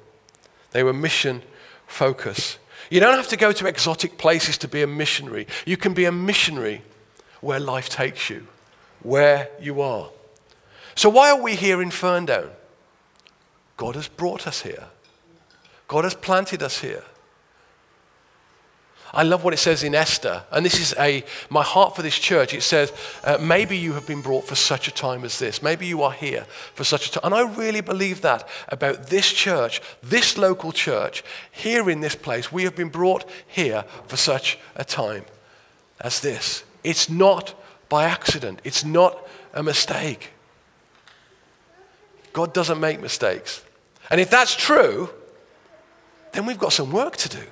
They 0.71 0.83
were 0.83 0.93
mission 0.93 1.43
focused. 1.87 2.59
You 2.91 3.01
don't 3.01 3.15
have 3.15 3.29
to 3.29 3.37
go 3.37 3.53
to 3.53 3.67
exotic 3.67 4.19
places 4.19 4.57
to 4.59 4.69
be 4.69 4.83
a 4.83 4.87
missionary. 4.87 5.47
You 5.67 5.77
can 5.77 5.95
be 5.95 6.05
a 6.05 6.13
missionary 6.13 6.83
where 7.41 7.61
life 7.61 7.89
takes 7.89 8.31
you, 8.31 8.47
where 9.03 9.49
you 9.61 9.81
are. 9.81 10.09
So, 10.95 11.09
why 11.09 11.31
are 11.31 11.41
we 11.41 11.55
here 11.55 11.83
in 11.83 11.91
Ferndown? 11.91 12.51
God 13.77 13.95
has 13.95 14.09
brought 14.09 14.47
us 14.47 14.63
here, 14.63 14.89
God 15.93 16.05
has 16.05 16.15
planted 16.15 16.63
us 16.63 16.81
here. 16.81 17.05
I 19.13 19.25
love 19.25 19.45
what 19.45 19.53
it 19.53 19.59
says 19.59 19.83
in 19.83 19.95
Esther, 19.95 20.43
and 20.51 20.65
this 20.65 20.81
is 20.81 20.95
a 20.99 21.23
my 21.51 21.63
heart 21.63 21.95
for 21.95 22.01
this 22.01 22.19
church. 22.19 22.55
It 22.55 22.63
says, 22.63 22.95
uh, 23.25 23.37
maybe 23.39 23.77
you 23.77 23.93
have 23.93 24.07
been 24.07 24.23
brought 24.23 24.47
for 24.47 24.55
such 24.55 24.89
a 24.89 24.91
time 24.91 25.23
as 25.23 25.39
this. 25.39 25.63
Maybe 25.63 25.87
you 25.87 26.01
are 26.01 26.13
here 26.13 26.47
for 26.73 26.83
such 26.83 27.09
a 27.09 27.13
time. 27.13 27.25
And 27.25 27.35
I 27.35 27.43
really 27.43 27.83
believe 27.83 28.23
that 28.23 28.49
about 28.69 29.09
this 29.09 29.31
church, 29.31 29.83
this 30.03 30.39
local 30.39 30.73
church, 30.73 31.23
here 31.51 31.91
in 31.91 32.01
this 32.01 32.17
place. 32.17 32.51
We 32.51 32.65
have 32.65 32.75
been 32.75 32.89
brought 32.89 33.29
here 33.47 33.85
for 34.07 34.17
such 34.17 34.59
a 34.75 34.85
time 34.87 35.27
as 36.01 36.21
this. 36.21 36.65
It's 36.83 37.11
not 37.11 37.53
by 37.91 38.05
accident, 38.05 38.63
it's 38.65 38.83
not 38.83 39.29
a 39.53 39.63
mistake. 39.63 40.31
God 42.33 42.55
doesn't 42.55 42.81
make 42.81 42.99
mistakes. 42.99 43.63
And 44.09 44.23
if 44.23 44.31
that's 44.31 44.57
true, 44.57 45.11
then 46.33 46.47
we've 46.47 46.59
got 46.59 46.73
some 46.73 46.91
work 46.91 47.17
to 47.19 47.29
do. 47.29 47.43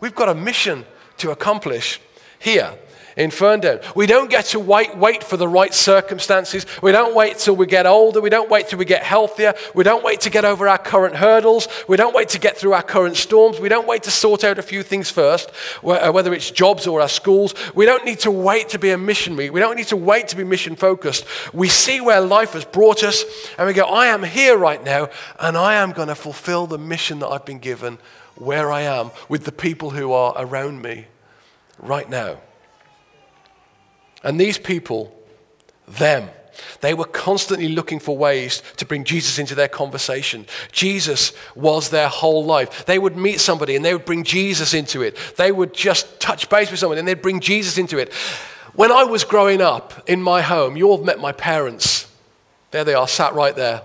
We've 0.00 0.14
got 0.14 0.28
a 0.28 0.34
mission 0.34 0.84
to 1.18 1.30
accomplish 1.30 2.00
here 2.38 2.74
in 3.16 3.30
Ferndown. 3.30 3.82
We 3.94 4.06
don't 4.06 4.30
get 4.30 4.46
to 4.46 4.60
wait, 4.60 4.96
wait 4.96 5.22
for 5.22 5.36
the 5.36 5.48
right 5.48 5.72
circumstances. 5.72 6.66
We 6.82 6.92
don't 6.92 7.14
wait 7.14 7.38
till 7.38 7.56
we 7.56 7.66
get 7.66 7.86
older. 7.86 8.20
We 8.20 8.30
don't 8.30 8.50
wait 8.50 8.68
till 8.68 8.78
we 8.78 8.84
get 8.84 9.02
healthier. 9.02 9.54
We 9.74 9.84
don't 9.84 10.04
wait 10.04 10.20
to 10.22 10.30
get 10.30 10.44
over 10.44 10.68
our 10.68 10.78
current 10.78 11.16
hurdles. 11.16 11.68
We 11.88 11.96
don't 11.96 12.14
wait 12.14 12.30
to 12.30 12.38
get 12.38 12.56
through 12.56 12.72
our 12.72 12.82
current 12.82 13.16
storms. 13.16 13.60
We 13.60 13.68
don't 13.68 13.86
wait 13.86 14.04
to 14.04 14.10
sort 14.10 14.44
out 14.44 14.58
a 14.58 14.62
few 14.62 14.82
things 14.82 15.10
first, 15.10 15.50
uh, 15.84 16.10
whether 16.10 16.32
it's 16.32 16.50
jobs 16.50 16.86
or 16.86 17.00
our 17.00 17.08
schools. 17.08 17.54
We 17.74 17.84
don't 17.84 18.04
need 18.04 18.20
to 18.20 18.30
wait 18.30 18.70
to 18.70 18.78
be 18.78 18.90
a 18.90 18.98
missionary. 18.98 19.50
We 19.50 19.60
don't 19.60 19.76
need 19.76 19.88
to 19.88 19.96
wait 19.96 20.28
to 20.28 20.36
be 20.36 20.44
mission 20.44 20.76
focused. 20.76 21.24
We 21.52 21.68
see 21.68 22.00
where 22.00 22.20
life 22.20 22.52
has 22.52 22.64
brought 22.64 23.02
us 23.02 23.24
and 23.58 23.66
we 23.66 23.74
go, 23.74 23.84
I 23.84 24.06
am 24.06 24.22
here 24.22 24.56
right 24.56 24.82
now 24.82 25.08
and 25.38 25.56
I 25.56 25.74
am 25.74 25.92
going 25.92 26.08
to 26.08 26.14
fulfill 26.14 26.66
the 26.66 26.78
mission 26.78 27.18
that 27.20 27.28
I've 27.28 27.44
been 27.44 27.58
given 27.58 27.98
where 28.36 28.72
I 28.72 28.82
am 28.82 29.10
with 29.28 29.44
the 29.44 29.52
people 29.52 29.90
who 29.90 30.12
are 30.12 30.34
around 30.36 30.82
me 30.82 31.06
right 31.78 32.08
now. 32.08 32.38
And 34.22 34.40
these 34.40 34.58
people, 34.58 35.14
them, 35.86 36.30
they 36.80 36.94
were 36.94 37.04
constantly 37.04 37.68
looking 37.68 37.98
for 37.98 38.16
ways 38.16 38.62
to 38.76 38.86
bring 38.86 39.04
Jesus 39.04 39.38
into 39.38 39.54
their 39.54 39.68
conversation. 39.68 40.46
Jesus 40.70 41.32
was 41.54 41.90
their 41.90 42.08
whole 42.08 42.44
life. 42.44 42.84
They 42.86 42.98
would 42.98 43.16
meet 43.16 43.40
somebody 43.40 43.76
and 43.76 43.84
they 43.84 43.94
would 43.94 44.04
bring 44.04 44.24
Jesus 44.24 44.74
into 44.74 45.02
it. 45.02 45.16
They 45.36 45.52
would 45.52 45.74
just 45.74 46.20
touch 46.20 46.48
base 46.48 46.70
with 46.70 46.80
someone 46.80 46.98
and 46.98 47.06
they'd 47.06 47.22
bring 47.22 47.40
Jesus 47.40 47.78
into 47.78 47.98
it. 47.98 48.12
When 48.74 48.90
I 48.90 49.04
was 49.04 49.24
growing 49.24 49.60
up 49.60 50.08
in 50.08 50.22
my 50.22 50.40
home, 50.40 50.76
you 50.76 50.88
all 50.88 51.02
met 51.02 51.20
my 51.20 51.32
parents. 51.32 52.06
There 52.70 52.84
they 52.84 52.94
are, 52.94 53.08
sat 53.08 53.34
right 53.34 53.54
there. 53.54 53.82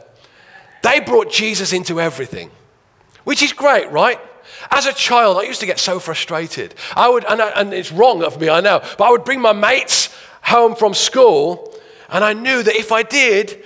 They 0.81 0.99
brought 1.01 1.31
Jesus 1.31 1.73
into 1.73 1.99
everything, 1.99 2.49
which 3.25 3.41
is 3.41 3.51
great, 3.51 3.91
right? 3.91 4.19
As 4.71 4.85
a 4.85 4.93
child, 4.93 5.37
I 5.37 5.43
used 5.43 5.59
to 5.59 5.65
get 5.65 5.79
so 5.79 5.99
frustrated. 5.99 6.73
I 6.95 7.09
would, 7.09 7.25
and, 7.25 7.41
I, 7.41 7.49
and 7.49 7.73
it's 7.73 7.91
wrong 7.91 8.23
of 8.23 8.39
me, 8.39 8.49
I 8.49 8.61
know, 8.61 8.79
but 8.97 9.05
I 9.05 9.11
would 9.11 9.25
bring 9.25 9.41
my 9.41 9.53
mates 9.53 10.09
home 10.47 10.75
from 10.75 10.93
school, 10.93 11.73
and 12.09 12.23
I 12.23 12.31
knew 12.31 12.63
that 12.63 12.75
if 12.75 12.93
I 12.93 13.03
did, 13.03 13.63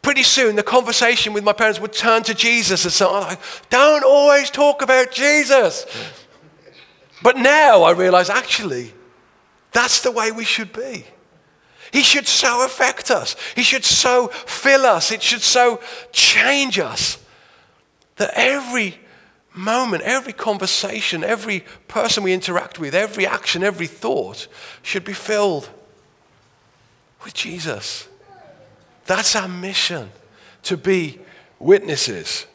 pretty 0.00 0.22
soon 0.22 0.54
the 0.54 0.62
conversation 0.62 1.32
with 1.32 1.42
my 1.42 1.52
parents 1.52 1.80
would 1.80 1.92
turn 1.92 2.22
to 2.22 2.34
Jesus 2.34 2.84
and 2.84 2.92
so 2.92 3.12
like, 3.12 3.40
don't 3.68 4.04
always 4.04 4.48
talk 4.48 4.80
about 4.80 5.10
Jesus. 5.10 5.86
But 7.20 7.36
now 7.36 7.82
I 7.82 7.90
realize 7.90 8.30
actually, 8.30 8.94
that's 9.72 10.02
the 10.02 10.12
way 10.12 10.30
we 10.30 10.44
should 10.44 10.72
be. 10.72 11.04
He 11.92 12.02
should 12.02 12.28
so 12.28 12.64
affect 12.64 13.10
us. 13.10 13.34
He 13.56 13.62
should 13.62 13.84
so 13.84 14.28
fill 14.28 14.86
us. 14.86 15.10
It 15.10 15.22
should 15.22 15.42
so 15.42 15.80
change 16.12 16.78
us 16.78 17.18
that 18.16 18.30
every 18.34 19.00
moment, 19.52 20.04
every 20.04 20.32
conversation, 20.32 21.24
every 21.24 21.64
person 21.88 22.22
we 22.22 22.32
interact 22.32 22.78
with, 22.78 22.94
every 22.94 23.26
action, 23.26 23.64
every 23.64 23.88
thought 23.88 24.46
should 24.82 25.04
be 25.04 25.12
filled 25.12 25.68
with 27.28 27.34
Jesus. 27.34 28.08
That's 29.04 29.36
our 29.36 29.48
mission 29.48 30.08
to 30.62 30.78
be 30.78 31.18
witnesses. 31.58 32.46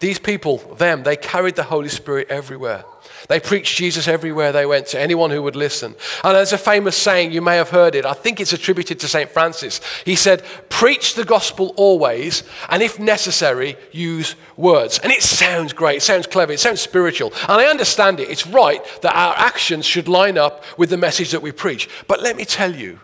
These 0.00 0.18
people, 0.18 0.58
them, 0.76 1.02
they 1.02 1.16
carried 1.16 1.54
the 1.54 1.62
Holy 1.62 1.88
Spirit 1.88 2.28
everywhere. 2.28 2.84
They 3.28 3.40
preached 3.40 3.76
Jesus 3.76 4.06
everywhere 4.06 4.52
they 4.52 4.66
went 4.66 4.86
to 4.88 5.00
anyone 5.00 5.30
who 5.30 5.42
would 5.42 5.56
listen. 5.56 5.94
And 6.22 6.36
there's 6.36 6.52
a 6.52 6.58
famous 6.58 6.96
saying, 6.96 7.32
you 7.32 7.40
may 7.40 7.56
have 7.56 7.70
heard 7.70 7.94
it. 7.94 8.04
I 8.04 8.12
think 8.12 8.38
it's 8.38 8.52
attributed 8.52 9.00
to 9.00 9.08
St. 9.08 9.30
Francis. 9.30 9.80
He 10.04 10.16
said, 10.16 10.44
Preach 10.68 11.14
the 11.14 11.24
gospel 11.24 11.72
always, 11.76 12.42
and 12.68 12.82
if 12.82 12.98
necessary, 12.98 13.76
use 13.92 14.36
words. 14.56 14.98
And 14.98 15.10
it 15.10 15.22
sounds 15.22 15.72
great, 15.72 15.98
it 15.98 16.02
sounds 16.02 16.26
clever, 16.26 16.52
it 16.52 16.60
sounds 16.60 16.80
spiritual. 16.80 17.32
And 17.48 17.60
I 17.60 17.66
understand 17.66 18.20
it. 18.20 18.28
It's 18.28 18.46
right 18.46 18.84
that 19.02 19.16
our 19.16 19.34
actions 19.36 19.86
should 19.86 20.08
line 20.08 20.36
up 20.36 20.64
with 20.78 20.90
the 20.90 20.98
message 20.98 21.30
that 21.30 21.42
we 21.42 21.52
preach. 21.52 21.88
But 22.06 22.20
let 22.20 22.36
me 22.36 22.44
tell 22.44 22.74
you, 22.74 23.00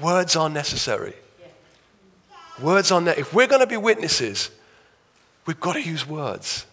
words 0.00 0.36
are 0.36 0.50
necessary. 0.50 1.14
Words 2.60 2.90
are 2.90 3.00
necessary. 3.00 3.22
If 3.22 3.32
we're 3.32 3.46
going 3.46 3.60
to 3.60 3.66
be 3.66 3.76
witnesses, 3.76 4.50
we've 5.46 5.60
got 5.60 5.74
to 5.74 5.82
use 5.82 6.06
words. 6.06 6.66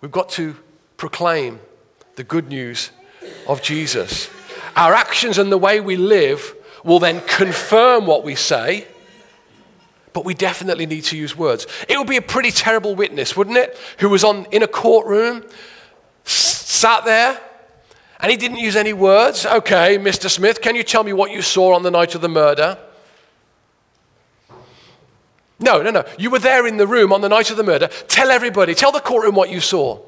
We've 0.00 0.12
got 0.12 0.28
to 0.30 0.56
proclaim 0.96 1.58
the 2.16 2.24
good 2.24 2.48
news 2.48 2.90
of 3.48 3.62
Jesus. 3.62 4.30
Our 4.76 4.92
actions 4.94 5.38
and 5.38 5.50
the 5.50 5.58
way 5.58 5.80
we 5.80 5.96
live 5.96 6.54
will 6.84 6.98
then 6.98 7.22
confirm 7.26 8.06
what 8.06 8.22
we 8.22 8.34
say, 8.34 8.86
but 10.12 10.24
we 10.24 10.34
definitely 10.34 10.86
need 10.86 11.04
to 11.04 11.16
use 11.16 11.36
words. 11.36 11.66
It 11.88 11.98
would 11.98 12.06
be 12.06 12.18
a 12.18 12.22
pretty 12.22 12.50
terrible 12.50 12.94
witness, 12.94 13.36
wouldn't 13.36 13.56
it? 13.56 13.76
Who 13.98 14.10
was 14.10 14.22
on, 14.22 14.46
in 14.52 14.62
a 14.62 14.68
courtroom, 14.68 15.44
sat 16.24 17.04
there, 17.04 17.40
and 18.20 18.30
he 18.30 18.36
didn't 18.36 18.58
use 18.58 18.76
any 18.76 18.92
words. 18.92 19.44
Okay, 19.44 19.98
Mr. 19.98 20.30
Smith, 20.30 20.60
can 20.60 20.76
you 20.76 20.82
tell 20.82 21.02
me 21.02 21.12
what 21.12 21.30
you 21.30 21.42
saw 21.42 21.74
on 21.74 21.82
the 21.82 21.90
night 21.90 22.14
of 22.14 22.20
the 22.20 22.28
murder? 22.28 22.78
No, 25.60 25.82
no, 25.82 25.90
no. 25.90 26.04
You 26.18 26.30
were 26.30 26.38
there 26.38 26.66
in 26.66 26.76
the 26.76 26.86
room 26.86 27.12
on 27.12 27.20
the 27.20 27.28
night 27.28 27.50
of 27.50 27.56
the 27.56 27.62
murder. 27.62 27.88
Tell 28.08 28.30
everybody, 28.30 28.74
tell 28.74 28.92
the 28.92 29.00
courtroom 29.00 29.34
what 29.34 29.50
you 29.50 29.60
saw. 29.60 30.00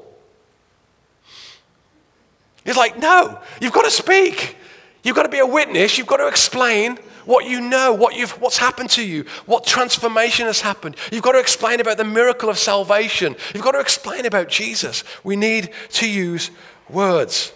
He's 2.65 2.77
like, 2.77 2.99
no, 2.99 3.39
you've 3.61 3.71
got 3.71 3.85
to 3.85 3.91
speak. 3.91 4.57
You've 5.03 5.15
got 5.15 5.23
to 5.23 5.29
be 5.29 5.39
a 5.39 5.45
witness. 5.45 5.97
You've 5.97 6.07
got 6.07 6.17
to 6.17 6.27
explain 6.27 6.97
what 7.25 7.45
you 7.45 7.61
know, 7.61 7.93
what 7.93 8.15
you've, 8.15 8.31
what's 8.41 8.57
happened 8.57 8.89
to 8.91 9.03
you, 9.03 9.25
what 9.45 9.65
transformation 9.65 10.47
has 10.47 10.61
happened. 10.61 10.95
You've 11.11 11.23
got 11.23 11.33
to 11.33 11.39
explain 11.39 11.79
about 11.79 11.97
the 11.97 12.03
miracle 12.03 12.49
of 12.49 12.57
salvation. 12.57 13.35
You've 13.53 13.63
got 13.63 13.71
to 13.71 13.79
explain 13.79 14.25
about 14.25 14.49
Jesus. 14.49 15.03
We 15.23 15.35
need 15.35 15.71
to 15.91 16.09
use 16.09 16.51
words. 16.89 17.53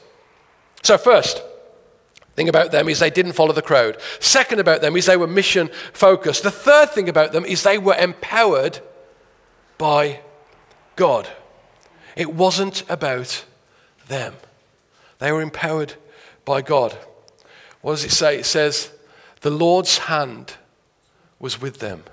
So, 0.84 0.97
first, 0.97 1.41
thing 2.36 2.50
about 2.50 2.72
them 2.72 2.88
is 2.88 3.00
they 3.00 3.10
didn't 3.10 3.34
follow 3.34 3.54
the 3.54 3.62
crowd. 3.62 3.98
Second 4.20 4.60
about 4.60 4.82
them 4.82 4.96
is 4.96 5.06
they 5.06 5.17
were 5.17 5.28
mission 5.28 5.70
focused. 5.94 6.44
The 6.44 6.52
third 6.52 6.89
thing 6.91 7.10
about 7.10 7.32
them 7.32 7.46
is 7.46 7.63
they 7.63 7.78
were 7.78 7.96
empowered 7.96 8.80
by 9.78 10.22
God. 10.96 11.28
It 12.15 12.34
wasn't 12.34 12.84
about 12.89 13.46
them. 14.08 14.36
They 15.20 15.32
were 15.32 15.41
empowered 15.41 15.96
by 16.46 16.62
God. 16.62 16.98
What 17.82 17.94
does 17.94 18.06
it 18.06 18.12
say? 18.12 18.39
It 18.39 18.46
says, 18.46 18.91
the 19.41 19.50
Lord's 19.50 19.98
hand 20.00 20.56
was 21.39 21.60
with 21.60 21.80
them. 21.80 22.04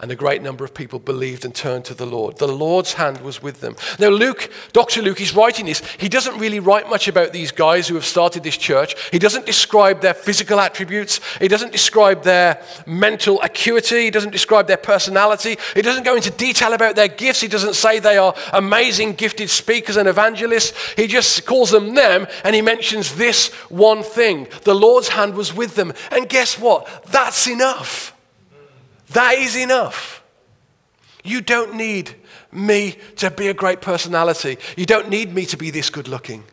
And 0.00 0.12
a 0.12 0.16
great 0.16 0.42
number 0.42 0.64
of 0.64 0.74
people 0.74 1.00
believed 1.00 1.44
and 1.44 1.52
turned 1.52 1.84
to 1.86 1.94
the 1.94 2.06
Lord. 2.06 2.38
The 2.38 2.46
Lord's 2.46 2.92
hand 2.92 3.20
was 3.20 3.42
with 3.42 3.60
them. 3.60 3.74
Now, 3.98 4.10
Luke, 4.10 4.48
Dr. 4.72 5.02
Luke, 5.02 5.20
is 5.20 5.34
writing 5.34 5.66
this. 5.66 5.82
He 5.98 6.08
doesn't 6.08 6.38
really 6.38 6.60
write 6.60 6.88
much 6.88 7.08
about 7.08 7.32
these 7.32 7.50
guys 7.50 7.88
who 7.88 7.96
have 7.96 8.04
started 8.04 8.44
this 8.44 8.56
church. 8.56 8.94
He 9.10 9.18
doesn't 9.18 9.44
describe 9.44 10.00
their 10.00 10.14
physical 10.14 10.60
attributes. 10.60 11.18
He 11.40 11.48
doesn't 11.48 11.72
describe 11.72 12.22
their 12.22 12.62
mental 12.86 13.42
acuity. 13.42 14.04
He 14.04 14.10
doesn't 14.12 14.30
describe 14.30 14.68
their 14.68 14.76
personality. 14.76 15.56
He 15.74 15.82
doesn't 15.82 16.04
go 16.04 16.14
into 16.14 16.30
detail 16.30 16.74
about 16.74 16.94
their 16.94 17.08
gifts. 17.08 17.40
He 17.40 17.48
doesn't 17.48 17.74
say 17.74 17.98
they 17.98 18.18
are 18.18 18.36
amazing, 18.52 19.14
gifted 19.14 19.50
speakers 19.50 19.96
and 19.96 20.08
evangelists. 20.08 20.92
He 20.92 21.08
just 21.08 21.44
calls 21.44 21.72
them 21.72 21.96
them 21.96 22.28
and 22.44 22.54
he 22.54 22.62
mentions 22.62 23.16
this 23.16 23.48
one 23.68 24.04
thing 24.04 24.46
the 24.62 24.74
Lord's 24.74 25.08
hand 25.08 25.34
was 25.34 25.52
with 25.52 25.74
them. 25.74 25.92
And 26.12 26.28
guess 26.28 26.56
what? 26.56 26.86
That's 27.06 27.48
enough. 27.48 28.14
That 29.10 29.34
is 29.34 29.56
enough. 29.56 30.22
You 31.24 31.40
don't 31.40 31.74
need 31.74 32.14
me 32.52 32.96
to 33.16 33.30
be 33.30 33.48
a 33.48 33.54
great 33.54 33.80
personality. 33.80 34.58
You 34.76 34.86
don't 34.86 35.08
need 35.08 35.34
me 35.34 35.46
to 35.46 35.56
be 35.56 35.70
this 35.70 35.90
good 35.90 36.08
looking. 36.08 36.44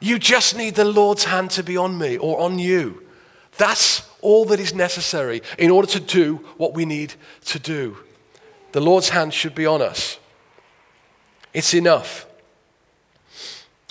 You 0.00 0.18
just 0.18 0.56
need 0.56 0.76
the 0.76 0.84
Lord's 0.84 1.24
hand 1.24 1.50
to 1.52 1.62
be 1.62 1.76
on 1.76 1.98
me 1.98 2.16
or 2.16 2.40
on 2.40 2.58
you. 2.58 3.02
That's 3.58 4.08
all 4.22 4.46
that 4.46 4.58
is 4.58 4.74
necessary 4.74 5.42
in 5.58 5.70
order 5.70 5.88
to 5.88 6.00
do 6.00 6.36
what 6.56 6.72
we 6.72 6.86
need 6.86 7.14
to 7.46 7.58
do. 7.58 7.98
The 8.72 8.80
Lord's 8.80 9.10
hand 9.10 9.34
should 9.34 9.54
be 9.54 9.66
on 9.66 9.82
us. 9.82 10.18
It's 11.52 11.74
enough. 11.74 12.26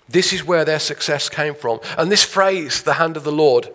This 0.07 0.33
is 0.33 0.43
where 0.43 0.65
their 0.65 0.79
success 0.79 1.29
came 1.29 1.53
from. 1.53 1.79
And 1.97 2.11
this 2.11 2.23
phrase, 2.23 2.81
the 2.81 2.93
hand 2.93 3.15
of 3.15 3.23
the 3.23 3.31
Lord, 3.31 3.69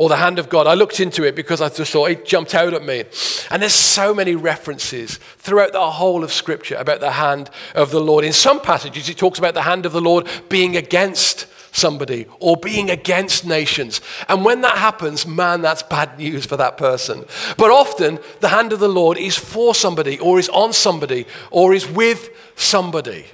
or 0.00 0.08
the 0.08 0.16
hand 0.16 0.38
of 0.38 0.48
God. 0.48 0.66
I 0.66 0.72
looked 0.72 0.98
into 0.98 1.24
it 1.24 1.36
because 1.36 1.60
I 1.60 1.68
just 1.68 1.92
thought 1.92 2.10
it 2.10 2.24
jumped 2.24 2.54
out 2.54 2.72
at 2.72 2.82
me. 2.82 3.04
And 3.50 3.60
there's 3.60 3.74
so 3.74 4.14
many 4.14 4.34
references 4.34 5.18
throughout 5.36 5.72
the 5.72 5.90
whole 5.90 6.24
of 6.24 6.32
Scripture 6.32 6.76
about 6.76 7.00
the 7.00 7.10
hand 7.10 7.50
of 7.74 7.90
the 7.90 8.00
Lord. 8.00 8.24
In 8.24 8.32
some 8.32 8.62
passages, 8.62 9.10
it 9.10 9.18
talks 9.18 9.38
about 9.38 9.52
the 9.52 9.60
hand 9.60 9.84
of 9.84 9.92
the 9.92 10.00
Lord 10.00 10.26
being 10.48 10.74
against 10.74 11.46
somebody 11.72 12.24
or 12.38 12.56
being 12.56 12.88
against 12.88 13.44
nations. 13.44 14.00
And 14.26 14.42
when 14.42 14.62
that 14.62 14.78
happens, 14.78 15.26
man, 15.26 15.60
that's 15.60 15.82
bad 15.82 16.16
news 16.16 16.46
for 16.46 16.56
that 16.56 16.78
person. 16.78 17.26
But 17.58 17.70
often, 17.70 18.20
the 18.40 18.48
hand 18.48 18.72
of 18.72 18.80
the 18.80 18.88
Lord 18.88 19.18
is 19.18 19.36
for 19.36 19.74
somebody 19.74 20.18
or 20.18 20.38
is 20.38 20.48
on 20.48 20.72
somebody 20.72 21.26
or 21.50 21.74
is 21.74 21.86
with 21.86 22.30
somebody. 22.56 23.26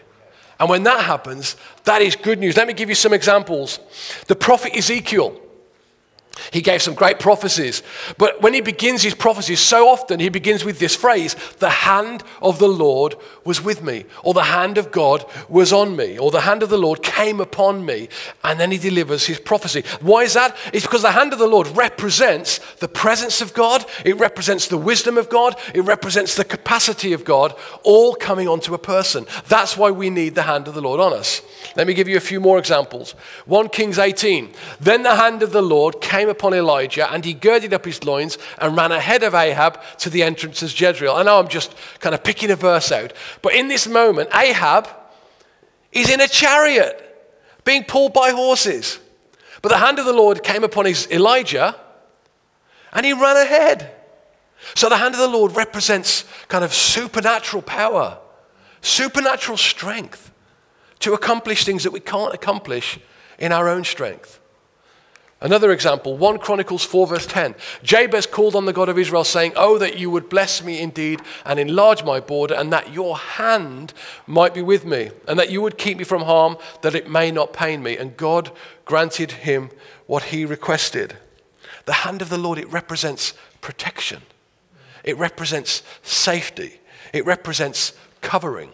And 0.59 0.69
when 0.69 0.83
that 0.83 1.05
happens, 1.05 1.55
that 1.85 2.03
is 2.03 2.17
good 2.17 2.41
news. 2.41 2.57
Let 2.57 2.67
me 2.67 2.75
give 2.75 2.89
you 2.89 2.97
some 2.97 3.13
examples. 3.13 3.79
The 4.27 4.35
prophet 4.35 4.75
Ezekiel 4.75 5.43
he 6.53 6.61
gave 6.61 6.83
some 6.83 6.95
great 6.95 7.19
prophecies. 7.19 7.83
But 8.19 8.43
when 8.43 8.55
he 8.55 8.61
begins 8.61 9.03
his 9.03 9.15
prophecies, 9.15 9.61
so 9.61 9.89
often 9.89 10.21
he 10.21 10.29
begins 10.29 10.65
with 10.65 10.79
this 10.79 10.95
phrase 10.95 11.35
the 11.59 11.71
hand 11.71 12.23
of 12.43 12.59
the 12.59 12.69
Lord 12.69 13.17
was 13.45 13.63
with 13.63 13.83
me, 13.83 14.05
or 14.23 14.35
the 14.35 14.43
hand 14.45 14.79
of 14.79 14.91
God 14.91 15.25
was 15.49 15.73
on 15.73 15.97
me, 15.97 16.19
or 16.19 16.31
the 16.31 16.43
hand 16.43 16.63
of 16.63 16.69
the 16.69 16.79
Lord 16.79 17.03
came 17.03 17.41
upon 17.41 17.85
me. 17.85 18.09
And 18.45 18.61
then 18.61 18.71
he 18.71 18.79
delivers 18.79 19.27
his 19.27 19.39
prophecy. 19.39 19.85
Why 20.01 20.23
is 20.23 20.35
that? 20.35 20.57
It's 20.73 20.87
because 20.87 21.03
the 21.03 21.13
hand 21.13 21.33
of 21.33 21.39
the 21.39 21.47
Lord 21.47 21.69
represents 21.69 22.59
the 22.77 22.89
presence 22.89 23.41
of 23.41 23.55
God, 23.55 23.85
it 24.05 24.17
represents 24.19 24.69
the 24.69 24.79
wisdom 24.79 25.19
of 25.19 25.29
God, 25.29 25.57
it 25.75 25.83
represents 25.83 26.35
the 26.35 26.45
capacity 26.45 27.13
of 27.13 27.25
God, 27.25 27.55
all 27.83 28.15
coming 28.15 28.49
onto 28.49 28.75
a 28.75 28.79
person. 28.79 29.27
That's 29.49 29.77
why 29.77 29.91
we 29.91 30.11
need 30.11 30.35
the 30.35 30.43
hand 30.43 30.69
of 30.69 30.75
the 30.75 30.83
Lord 30.83 31.01
on 31.01 31.13
us. 31.13 31.43
Let 31.77 31.87
me 31.87 31.95
give 31.95 32.09
you 32.09 32.17
a 32.17 32.21
few 32.21 32.41
more 32.41 32.59
examples. 32.59 33.13
1 33.47 33.69
Kings 33.71 33.99
18. 33.99 34.53
Then 34.81 35.03
the 35.03 35.17
hand 35.17 35.43
of 35.43 35.53
the 35.53 35.63
Lord 35.63 36.01
came 36.01 36.26
upon 36.29 36.55
Elijah, 36.55 37.11
and 37.13 37.25
he 37.25 37.35
girded 37.35 37.73
up 37.73 37.85
his 37.85 38.05
loins 38.05 38.39
and 38.59 38.77
ran 38.77 38.93
ahead 38.93 39.23
of 39.23 39.35
Ahab 39.35 39.81
to 39.99 40.11
the 40.11 40.23
entrance 40.23 40.63
of 40.63 40.79
Jezreel. 40.79 41.13
I 41.13 41.23
know 41.23 41.39
I'm 41.39 41.49
just 41.49 41.75
kind 42.01 42.15
of 42.15 42.25
picking 42.25 42.51
a 42.51 42.57
verse 42.57 42.93
out, 42.93 43.13
but 43.43 43.55
in 43.55 43.69
this 43.69 43.87
moment, 43.87 44.31
Ahab 44.35 44.89
is 45.93 46.11
in 46.11 46.21
a 46.21 46.29
chariot 46.29 47.03
being 47.65 47.85
pulled 47.85 48.13
by 48.13 48.31
horses. 48.31 48.99
But 49.63 49.71
the 49.71 49.79
hand 49.79 49.99
of 49.99 50.05
the 50.05 50.13
Lord 50.13 50.43
came 50.43 50.65
upon 50.65 50.85
his 50.85 51.11
Elijah, 51.11 51.75
and 52.93 53.05
he 53.05 53.13
ran 53.13 53.37
ahead. 53.37 53.93
So 54.75 54.89
the 54.89 54.97
hand 54.97 55.15
of 55.15 55.21
the 55.21 55.29
Lord 55.29 55.57
represents 55.57 56.25
kind 56.49 56.65
of 56.65 56.73
supernatural 56.73 57.63
power, 57.63 58.19
supernatural 58.81 59.57
strength 59.57 60.33
to 61.01 61.15
accomplish 61.15 61.65
things 61.65 61.83
that 61.85 61.93
we 61.93 62.01
can't 62.01 62.35
accomplish 62.35 62.99
in 63.39 63.53
our 63.53 63.69
own 63.69 63.85
strength. 63.85 64.41
Another 65.41 65.71
example, 65.71 66.17
1 66.17 66.39
Chronicles 66.39 66.83
4, 66.85 67.07
verse 67.07 67.27
10. 67.27 67.55
Jabez 67.83 68.27
called 68.27 68.57
on 68.57 68.65
the 68.65 68.73
God 68.73 68.89
of 68.89 68.99
Israel, 68.99 69.23
saying, 69.23 69.53
Oh, 69.55 69.77
that 69.77 69.99
you 69.99 70.11
would 70.11 70.31
bless 70.31 70.63
me 70.63 70.81
indeed 70.81 71.21
and 71.45 71.59
enlarge 71.59 72.03
my 72.03 72.21
border, 72.21 72.55
and 72.55 72.73
that 72.73 72.95
your 72.95 73.19
hand 73.19 73.93
might 74.27 74.55
be 74.55 74.63
with 74.63 74.87
me, 74.87 75.11
and 75.29 75.39
that 75.39 75.51
you 75.51 75.61
would 75.61 75.77
keep 75.77 75.99
me 75.99 76.05
from 76.05 76.23
harm, 76.23 76.57
that 76.81 76.95
it 76.95 77.11
may 77.11 77.31
not 77.31 77.53
pain 77.53 77.83
me. 77.83 77.99
And 77.99 78.17
God 78.17 78.51
granted 78.87 79.33
him 79.33 79.71
what 80.07 80.25
he 80.25 80.47
requested. 80.47 81.19
The 81.85 81.93
hand 81.93 82.23
of 82.23 82.31
the 82.31 82.39
Lord, 82.39 82.59
it 82.59 82.73
represents 82.73 83.35
protection, 83.61 84.23
it 85.05 85.19
represents 85.19 85.83
safety, 86.03 86.81
it 87.13 87.27
represents 87.27 87.93
covering. 88.23 88.71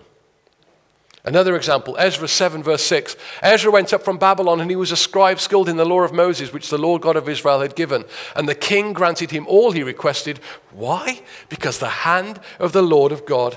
Another 1.25 1.55
example, 1.55 1.97
Ezra 1.99 2.27
7, 2.27 2.65
verse 2.65 2.83
6. 2.83 3.15
Ezra 3.43 3.71
went 3.71 3.93
up 3.93 4.03
from 4.03 4.19
Babylon, 4.19 4.61
and 4.61 4.69
he 4.69 4.77
was 4.77 4.91
a 4.91 4.97
scribe 4.97 5.39
skilled 5.39 5.69
in 5.69 5.77
the 5.77 5.85
law 5.85 6.01
of 6.01 6.13
Moses, 6.13 6.53
which 6.53 6.69
the 6.69 6.79
Lord 6.79 7.01
God 7.01 7.15
of 7.15 7.29
Israel 7.29 7.61
had 7.61 7.77
given. 7.77 8.05
And 8.35 8.49
the 8.49 8.57
king 8.57 8.93
granted 8.93 9.31
him 9.31 9.47
all 9.47 9.71
he 9.71 9.85
requested. 9.85 10.41
Why? 10.73 11.23
Because 11.49 11.79
the 11.79 11.89
hand 11.89 12.41
of 12.59 12.73
the 12.73 12.83
Lord 12.83 13.13
of 13.13 13.25
God 13.25 13.57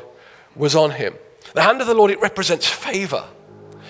was 0.56 0.75
on 0.75 0.91
him. 0.91 1.15
The 1.54 1.63
hand 1.63 1.82
of 1.82 1.88
the 1.88 1.95
Lord, 1.95 2.12
it 2.12 2.21
represents 2.21 2.67
favor. 2.67 3.25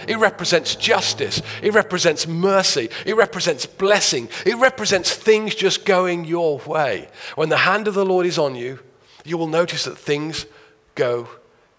It 0.07 0.19
represents 0.19 0.75
justice. 0.75 1.41
It 1.61 1.73
represents 1.73 2.27
mercy. 2.27 2.89
It 3.05 3.17
represents 3.17 3.65
blessing. 3.65 4.29
It 4.45 4.55
represents 4.55 5.13
things 5.13 5.53
just 5.53 5.83
going 5.83 6.23
your 6.23 6.59
way. 6.59 7.09
When 7.35 7.49
the 7.49 7.57
hand 7.57 7.89
of 7.89 7.93
the 7.93 8.05
Lord 8.05 8.25
is 8.25 8.38
on 8.38 8.55
you, 8.55 8.79
you 9.25 9.38
will 9.38 9.47
notice 9.47 9.83
that 9.83 9.97
things 9.97 10.45
go 10.93 11.27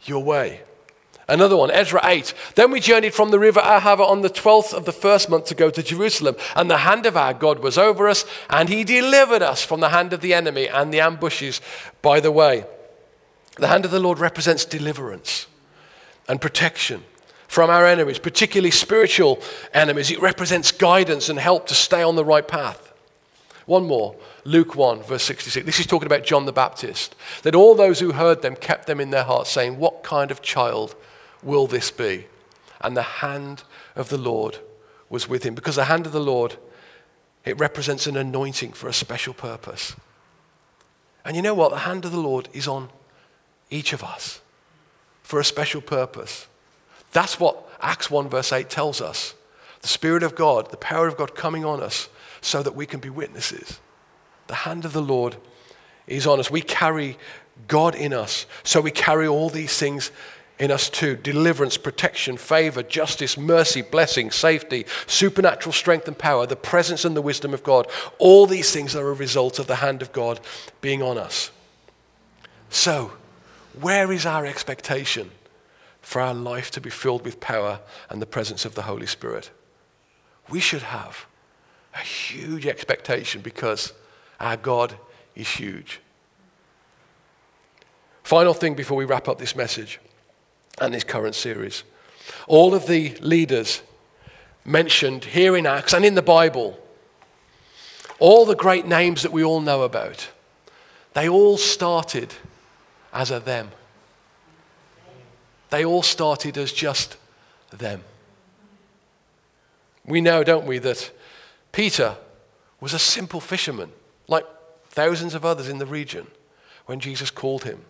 your 0.03 0.23
way. 0.23 0.63
Another 1.29 1.57
one, 1.57 1.73
Ezra 1.73 2.01
8. 2.05 2.33
Then 2.55 2.71
we 2.71 2.79
journeyed 2.79 3.15
from 3.15 3.31
the 3.31 3.39
river 3.39 3.61
Ahava 3.61 4.09
on 4.09 4.23
the 4.23 4.31
12th 4.31 4.73
of 4.73 4.85
the 4.85 4.93
first 4.93 5.29
month 5.29 5.47
to 5.47 5.57
go 5.57 5.71
to 5.71 5.83
Jerusalem. 5.83 6.37
And 6.55 6.71
the 6.71 6.79
hand 6.79 7.05
of 7.05 7.17
our 7.17 7.35
God 7.35 7.59
was 7.59 7.77
over 7.77 8.09
us, 8.09 8.25
and 8.49 8.69
he 8.69 8.85
delivered 8.85 9.43
us 9.43 9.65
from 9.65 9.81
the 9.81 9.89
hand 9.89 10.13
of 10.13 10.21
the 10.21 10.35
enemy 10.35 10.69
and 10.69 10.95
the 10.95 11.01
ambushes 11.01 11.61
by 12.01 12.21
the 12.21 12.31
way. 12.31 12.65
The 13.57 13.67
hand 13.67 13.85
of 13.85 13.91
the 13.91 13.99
Lord 13.99 14.21
represents 14.21 14.65
deliverance 14.65 15.49
and 16.29 16.41
protection 16.41 17.03
from 17.49 17.71
our 17.71 17.87
enemies, 17.87 18.19
particularly 18.19 18.71
spiritual 18.71 19.41
enemies. 19.73 20.11
It 20.11 20.21
represents 20.21 20.71
guidance 20.71 21.29
and 21.29 21.39
help 21.39 21.67
to 21.69 21.75
stay 21.75 22.03
on 22.03 22.15
the 22.15 22.25
right 22.25 22.47
path. 22.47 22.93
One 23.65 23.87
more, 23.87 24.15
Luke 24.45 24.77
1, 24.77 25.03
verse 25.03 25.25
66. 25.25 25.67
This 25.67 25.81
is 25.81 25.87
talking 25.87 26.07
about 26.07 26.25
John 26.25 26.47
the 26.47 26.53
Baptist. 26.53 27.17
That 27.43 27.57
all 27.57 27.75
those 27.75 27.99
who 27.99 28.13
heard 28.13 28.43
them 28.43 28.55
kept 28.55 28.87
them 28.87 29.01
in 29.01 29.11
their 29.11 29.25
hearts, 29.25 29.51
saying, 29.51 29.79
What 29.79 30.05
kind 30.05 30.31
of 30.31 30.41
child 30.41 30.95
will 31.47 31.67
this 31.67 31.91
be? 31.91 32.27
And 32.81 32.97
the 32.97 33.03
hand 33.03 33.63
of 33.95 34.09
the 34.11 34.19
Lord 34.19 34.59
was 35.09 35.29
with 35.29 35.45
him. 35.45 35.55
Because 35.55 35.77
the 35.77 35.85
hand 35.85 36.07
of 36.07 36.13
the 36.13 36.21
Lord, 36.21 36.57
it 37.45 37.59
represents 37.59 38.07
an 38.07 38.17
anointing 38.17 38.73
for 38.73 38.89
a 38.89 38.93
special 38.93 39.33
purpose. 39.33 39.97
And 41.25 41.37
you 41.37 41.43
know 41.43 41.55
what? 41.55 41.71
The 41.71 41.79
hand 41.79 42.05
of 42.05 42.13
the 42.13 42.21
Lord 42.21 42.49
is 42.53 42.69
on 42.69 42.91
each 43.71 43.93
of 43.93 44.05
us 44.05 44.41
for 45.23 45.41
a 45.41 45.45
special 45.45 45.81
purpose. 45.81 46.47
That's 47.13 47.41
what 47.41 47.69
Acts 47.81 48.11
1, 48.11 48.29
verse 48.29 48.53
8 48.53 48.69
tells 48.69 49.01
us. 49.01 49.35
The 49.81 49.89
Spirit 49.89 50.23
of 50.23 50.35
God, 50.35 50.71
the 50.71 50.77
power 50.77 51.07
of 51.07 51.17
God 51.17 51.35
coming 51.35 51.65
on 51.65 51.83
us 51.83 52.09
so 52.41 52.63
that 52.63 52.77
we 52.77 52.87
can 52.87 53.01
be 53.01 53.11
witnesses. 53.11 53.81
The 54.47 54.55
hand 54.55 54.85
of 54.85 54.93
the 54.93 55.03
Lord 55.03 55.37
is 56.07 56.27
on 56.27 56.39
us. 56.39 56.51
We 56.51 56.61
carry 56.61 57.19
God 57.69 57.95
in 57.95 58.13
us. 58.13 58.47
So 58.63 58.81
we 58.81 58.91
carry 58.91 59.27
all 59.27 59.49
these 59.49 59.77
things 59.79 60.11
in 60.59 60.71
us 60.71 60.89
too 60.89 61.17
deliverance, 61.17 61.77
protection, 61.77 62.37
favor, 62.37 62.83
justice, 62.83 63.37
mercy, 63.37 63.83
blessing, 63.83 64.31
safety, 64.31 64.87
supernatural 65.07 65.73
strength 65.73 66.09
and 66.09 66.19
power, 66.19 66.47
the 66.47 66.57
presence 66.57 67.05
and 67.05 67.17
the 67.17 67.23
wisdom 67.23 67.53
of 67.53 67.63
God. 67.63 67.87
All 68.19 68.47
these 68.47 68.73
things 68.73 68.97
are 68.97 69.09
a 69.09 69.15
result 69.15 69.59
of 69.59 69.67
the 69.67 69.77
hand 69.77 70.03
of 70.03 70.13
God 70.13 70.41
being 70.81 71.03
on 71.03 71.19
us. 71.19 71.51
So, 72.71 73.13
where 73.81 74.11
is 74.11 74.25
our 74.25 74.47
expectation 74.47 75.31
for 76.01 76.21
our 76.21 76.35
life 76.35 76.71
to 76.73 76.81
be 76.81 76.91
filled 76.91 77.25
with 77.25 77.41
power 77.41 77.81
and 78.09 78.23
the 78.23 78.27
presence 78.27 78.65
of 78.65 78.75
the 78.75 78.83
Holy 78.83 79.07
Spirit? 79.07 79.51
We 80.49 80.61
should 80.61 80.83
have 80.83 81.27
a 81.95 81.99
huge 81.99 82.67
expectation 82.67 83.43
because 83.43 83.93
our 84.41 84.57
God 84.57 84.95
is 85.35 85.49
huge. 85.49 86.01
Final 88.23 88.55
thing 88.55 88.75
before 88.75 88.97
we 88.97 89.05
wrap 89.05 89.29
up 89.29 89.39
this 89.39 89.55
message 89.55 90.01
and 90.81 90.93
this 90.93 91.05
current 91.05 91.35
series. 91.35 91.85
All 92.47 92.75
of 92.75 92.87
the 92.87 93.17
leaders 93.21 93.83
mentioned 94.65 95.25
here 95.25 95.57
in 95.57 95.67
Acts 95.67 95.93
and 95.93 96.05
in 96.05 96.15
the 96.15 96.23
Bible, 96.23 96.79
all 98.19 98.45
the 98.45 98.57
great 98.57 98.87
names 98.87 99.23
that 99.23 99.33
we 99.33 99.45
all 99.45 99.61
know 99.61 99.83
about, 99.83 100.29
they 101.15 101.29
all 101.29 101.57
started 101.57 102.35
as 103.13 103.31
a 103.31 103.41
them. 103.41 103.71
They 105.71 105.85
all 105.85 106.03
started 106.03 106.57
as 106.59 106.73
just 106.73 107.17
them. 107.71 108.03
We 110.05 110.21
know, 110.21 110.45
don't 110.45 110.67
we, 110.67 110.79
that 110.79 111.11
Peter 111.73 112.17
was 112.81 112.95
a 112.95 112.99
simple 112.99 113.41
fisherman, 113.41 113.91
like 114.29 114.45
thousands 114.89 115.35
of 115.35 115.45
others 115.45 115.69
in 115.69 115.79
the 115.79 115.87
region 115.87 116.27
when 116.87 117.01
Jesus 117.01 117.31
called 117.31 117.65
him, 117.65 117.85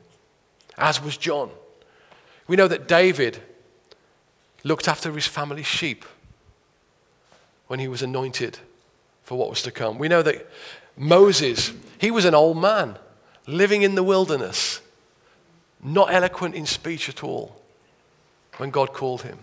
as 0.79 1.03
was 1.03 1.16
John. 1.16 1.51
We 2.46 2.56
know 2.56 2.68
that 2.68 2.87
David 2.87 3.42
looked 4.62 4.88
after 4.88 5.12
his 5.12 5.26
family's 5.26 5.66
sheep 5.66 6.04
when 7.66 7.80
he 7.80 7.88
was 7.88 8.02
anointed 8.02 8.59
for 9.24 9.37
what 9.37 9.50
was 9.50 9.62
to 9.62 9.70
come. 9.70 9.98
We 9.98 10.09
know 10.09 10.22
that 10.22 10.46
Moses, 10.96 11.72
he 11.98 12.11
was 12.11 12.24
an 12.24 12.35
old 12.35 12.59
man 12.59 12.98
living 13.46 13.82
in 13.82 13.94
the 13.94 14.02
wilderness, 14.02 14.80
not 15.82 16.12
eloquent 16.12 16.54
in 16.54 16.66
speech 16.66 17.09
at 17.09 17.22
all 17.22 17.56
when 18.56 18.70
God 18.70 18.92
called 18.92 19.22
him. 19.22 19.38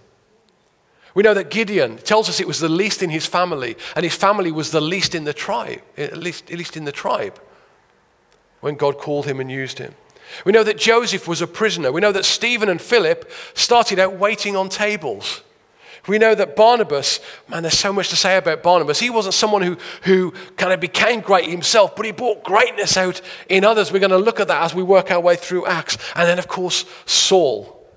We 1.14 1.24
know 1.24 1.34
that 1.36 1.52
Gideon 1.52 1.98
tells 1.98 2.28
us 2.28 2.40
it 2.40 2.48
was 2.48 2.60
the 2.60 2.70
least 2.70 3.04
in 3.04 3.12
his 3.12 3.26
family, 3.26 3.78
and 3.96 4.04
his 4.04 4.16
family 4.16 4.52
was 4.52 4.72
the 4.72 4.82
least 4.82 5.14
in 5.14 5.26
the 5.26 5.34
tribe, 5.34 5.82
at 5.96 6.18
least, 6.18 6.50
at 6.52 6.58
least 6.58 6.76
in 6.76 6.86
the 6.86 6.92
tribe, 6.92 7.40
when 8.62 8.76
God 8.76 8.98
called 8.98 9.26
him 9.26 9.40
and 9.40 9.52
used 9.52 9.78
him. 9.78 9.94
We 10.46 10.52
know 10.52 10.64
that 10.64 10.78
Joseph 10.78 11.28
was 11.28 11.42
a 11.42 11.48
prisoner. 11.48 11.92
We 11.92 12.02
know 12.02 12.12
that 12.12 12.26
Stephen 12.26 12.70
and 12.70 12.82
Philip 12.82 13.30
started 13.54 14.00
out 14.00 14.18
waiting 14.18 14.56
on 14.56 14.70
tables. 14.70 15.42
We 16.08 16.18
know 16.18 16.36
that 16.36 16.56
Barnabas, 16.58 17.22
man, 17.48 17.64
there's 17.64 17.78
so 17.78 17.94
much 17.94 18.10
to 18.10 18.18
say 18.18 18.36
about 18.36 18.62
Barnabas. 18.62 19.00
He 19.00 19.10
wasn't 19.10 19.36
someone 19.36 19.62
who, 19.62 19.78
who 20.02 20.32
kind 20.58 20.74
of 20.74 20.82
became 20.82 21.22
great 21.22 21.50
himself, 21.50 21.96
but 21.96 22.06
he 22.06 22.12
brought 22.12 22.44
greatness 22.44 22.98
out 22.98 23.22
in 23.48 23.64
others. 23.64 23.92
We're 23.92 24.00
going 24.00 24.12
to 24.12 24.18
look 24.18 24.42
at 24.42 24.50
that 24.50 24.64
as 24.64 24.76
we 24.76 24.84
work 24.84 25.12
our 25.12 25.22
way 25.22 25.38
through 25.38 25.66
Acts. 25.66 25.98
And 26.16 26.28
then, 26.28 26.40
of 26.40 26.50
course, 26.50 26.86
Saul, 27.06 27.88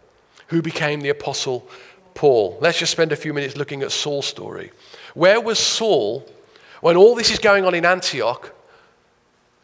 who 0.49 0.63
became 0.63 1.01
the 1.01 1.09
apostle 1.09 1.69
Paul. 2.15 2.59
Let's 2.61 2.79
just 2.79 2.93
spend 2.93 3.13
a 3.13 3.17
few 3.17 3.35
minutes 3.35 3.57
looking 3.57 3.83
at 3.83 3.93
Saul's 3.93 4.27
story. 4.27 4.73
Where 5.15 5.41
was 5.41 5.59
Saul 5.59 6.27
when 6.81 6.97
all 6.97 7.15
this 7.15 7.31
is 7.31 7.39
going 7.39 7.65
on 7.65 7.75
in 7.75 7.85
Antioch? 7.85 8.53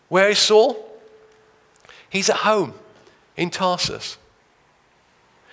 Where 0.08 0.28
is 0.28 0.38
Saul? 0.38 0.91
He's 2.12 2.28
at 2.28 2.36
home 2.36 2.74
in 3.38 3.48
Tarsus. 3.48 4.18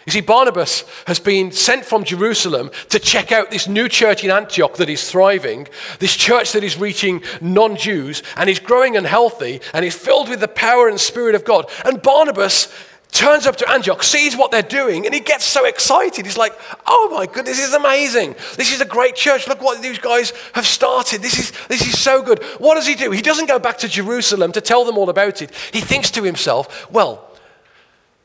You 0.05 0.11
see, 0.11 0.21
Barnabas 0.21 0.83
has 1.07 1.19
been 1.19 1.53
sent 1.53 1.85
from 1.85 2.03
Jerusalem 2.03 2.69
to 2.89 2.99
check 2.99 3.31
out 3.31 3.49
this 3.49 3.67
new 3.67 3.87
church 3.87 4.25
in 4.25 4.31
Antioch 4.31 4.75
that 4.75 4.89
is 4.89 5.09
thriving, 5.09 5.69
this 5.99 6.15
church 6.15 6.51
that 6.51 6.63
is 6.63 6.77
reaching 6.77 7.23
non 7.39 7.77
Jews 7.77 8.23
and 8.35 8.49
is 8.49 8.59
growing 8.59 8.97
and 8.97 9.07
healthy 9.07 9.61
and 9.73 9.85
is 9.85 9.95
filled 9.95 10.27
with 10.27 10.41
the 10.41 10.49
power 10.49 10.89
and 10.89 10.99
spirit 10.99 11.35
of 11.35 11.45
God. 11.45 11.69
And 11.85 12.01
Barnabas 12.01 12.73
turns 13.11 13.47
up 13.47 13.55
to 13.57 13.69
Antioch, 13.69 14.03
sees 14.03 14.37
what 14.37 14.51
they're 14.51 14.61
doing, 14.61 15.05
and 15.05 15.13
he 15.13 15.19
gets 15.19 15.43
so 15.43 15.65
excited. 15.65 16.25
He's 16.25 16.37
like, 16.37 16.53
oh 16.87 17.09
my 17.11 17.25
goodness, 17.25 17.57
this 17.57 17.67
is 17.67 17.73
amazing. 17.73 18.35
This 18.55 18.71
is 18.71 18.81
a 18.81 18.85
great 18.85 19.15
church. 19.15 19.47
Look 19.47 19.61
what 19.61 19.81
these 19.81 19.99
guys 19.99 20.31
have 20.53 20.65
started. 20.65 21.21
This 21.21 21.37
is, 21.37 21.51
this 21.67 21.81
is 21.81 21.99
so 21.99 22.21
good. 22.21 22.43
What 22.59 22.75
does 22.75 22.87
he 22.87 22.95
do? 22.95 23.11
He 23.11 23.21
doesn't 23.21 23.47
go 23.47 23.59
back 23.59 23.79
to 23.79 23.87
Jerusalem 23.87 24.51
to 24.53 24.61
tell 24.61 24.85
them 24.85 24.97
all 24.97 25.09
about 25.09 25.41
it. 25.41 25.53
He 25.71 25.81
thinks 25.81 26.11
to 26.11 26.23
himself, 26.23 26.91
well, 26.91 27.29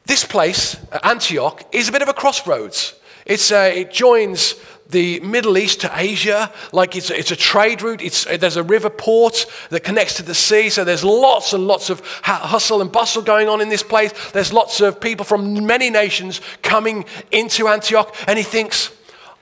this 0.07 0.25
place, 0.25 0.77
Antioch, 1.03 1.63
is 1.73 1.89
a 1.89 1.93
bit 1.93 2.03
of 2.03 2.09
a 2.09 2.15
crossroads. 2.15 2.95
It's, 3.27 3.51
uh, 3.51 3.73
it 3.75 3.91
joins 3.91 4.55
the 4.89 5.21
Middle 5.21 5.57
East 5.57 5.81
to 5.81 5.91
Asia, 5.95 6.53
like 6.73 6.95
it's 6.95 7.11
a, 7.11 7.19
it's 7.19 7.31
a 7.31 7.37
trade 7.37 7.83
route. 7.83 8.03
It's, 8.03 8.27
uh, 8.27 8.37
there's 8.37 8.57
a 8.57 8.63
river 8.63 8.91
port 8.91 9.47
that 9.71 9.81
connects 9.81 10.15
to 10.17 10.23
the 10.23 10.35
sea, 10.35 10.69
so 10.69 10.85
there's 10.85 11.05
lots 11.05 11.53
and 11.53 11.67
lots 11.67 11.91
of 11.91 12.01
hustle 12.23 12.81
and 12.81 12.93
bustle 12.93 13.23
going 13.23 13.49
on 13.49 13.61
in 13.61 13.69
this 13.69 13.83
place. 13.83 14.13
There's 14.33 14.53
lots 14.53 14.81
of 14.81 15.01
people 15.01 15.25
from 15.25 15.67
many 15.67 15.91
nations 15.91 16.41
coming 16.63 17.07
into 17.31 17.69
Antioch, 17.69 18.15
and 18.27 18.39
he 18.39 18.45
thinks, 18.45 18.91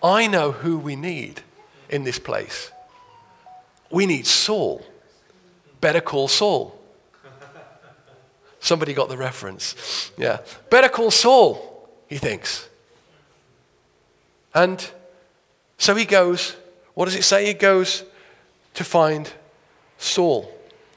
I 0.03 0.27
know 0.27 0.53
who 0.53 0.79
we 0.79 0.97
need 0.97 1.43
in 1.89 2.05
this 2.05 2.19
place. 2.19 2.71
We 3.91 4.07
need 4.07 4.27
Saul. 4.27 4.85
Better 5.81 6.01
call 6.01 6.29
Saul. 6.29 6.79
Somebody 8.61 8.95
got 8.95 9.09
the 9.09 9.17
reference. 9.17 10.13
Yeah. 10.17 10.39
Better 10.71 10.89
call 10.89 11.11
Saul, 11.11 11.89
he 12.07 12.17
thinks. 12.17 12.69
And 14.55 14.89
so 15.83 15.97
he 15.97 16.05
goes, 16.05 16.55
what 16.95 17.07
does 17.07 17.17
it 17.17 17.25
say? 17.25 17.45
He 17.45 17.55
goes 17.55 18.05
to 18.75 18.85
find 18.85 19.29
Saul. 19.99 20.49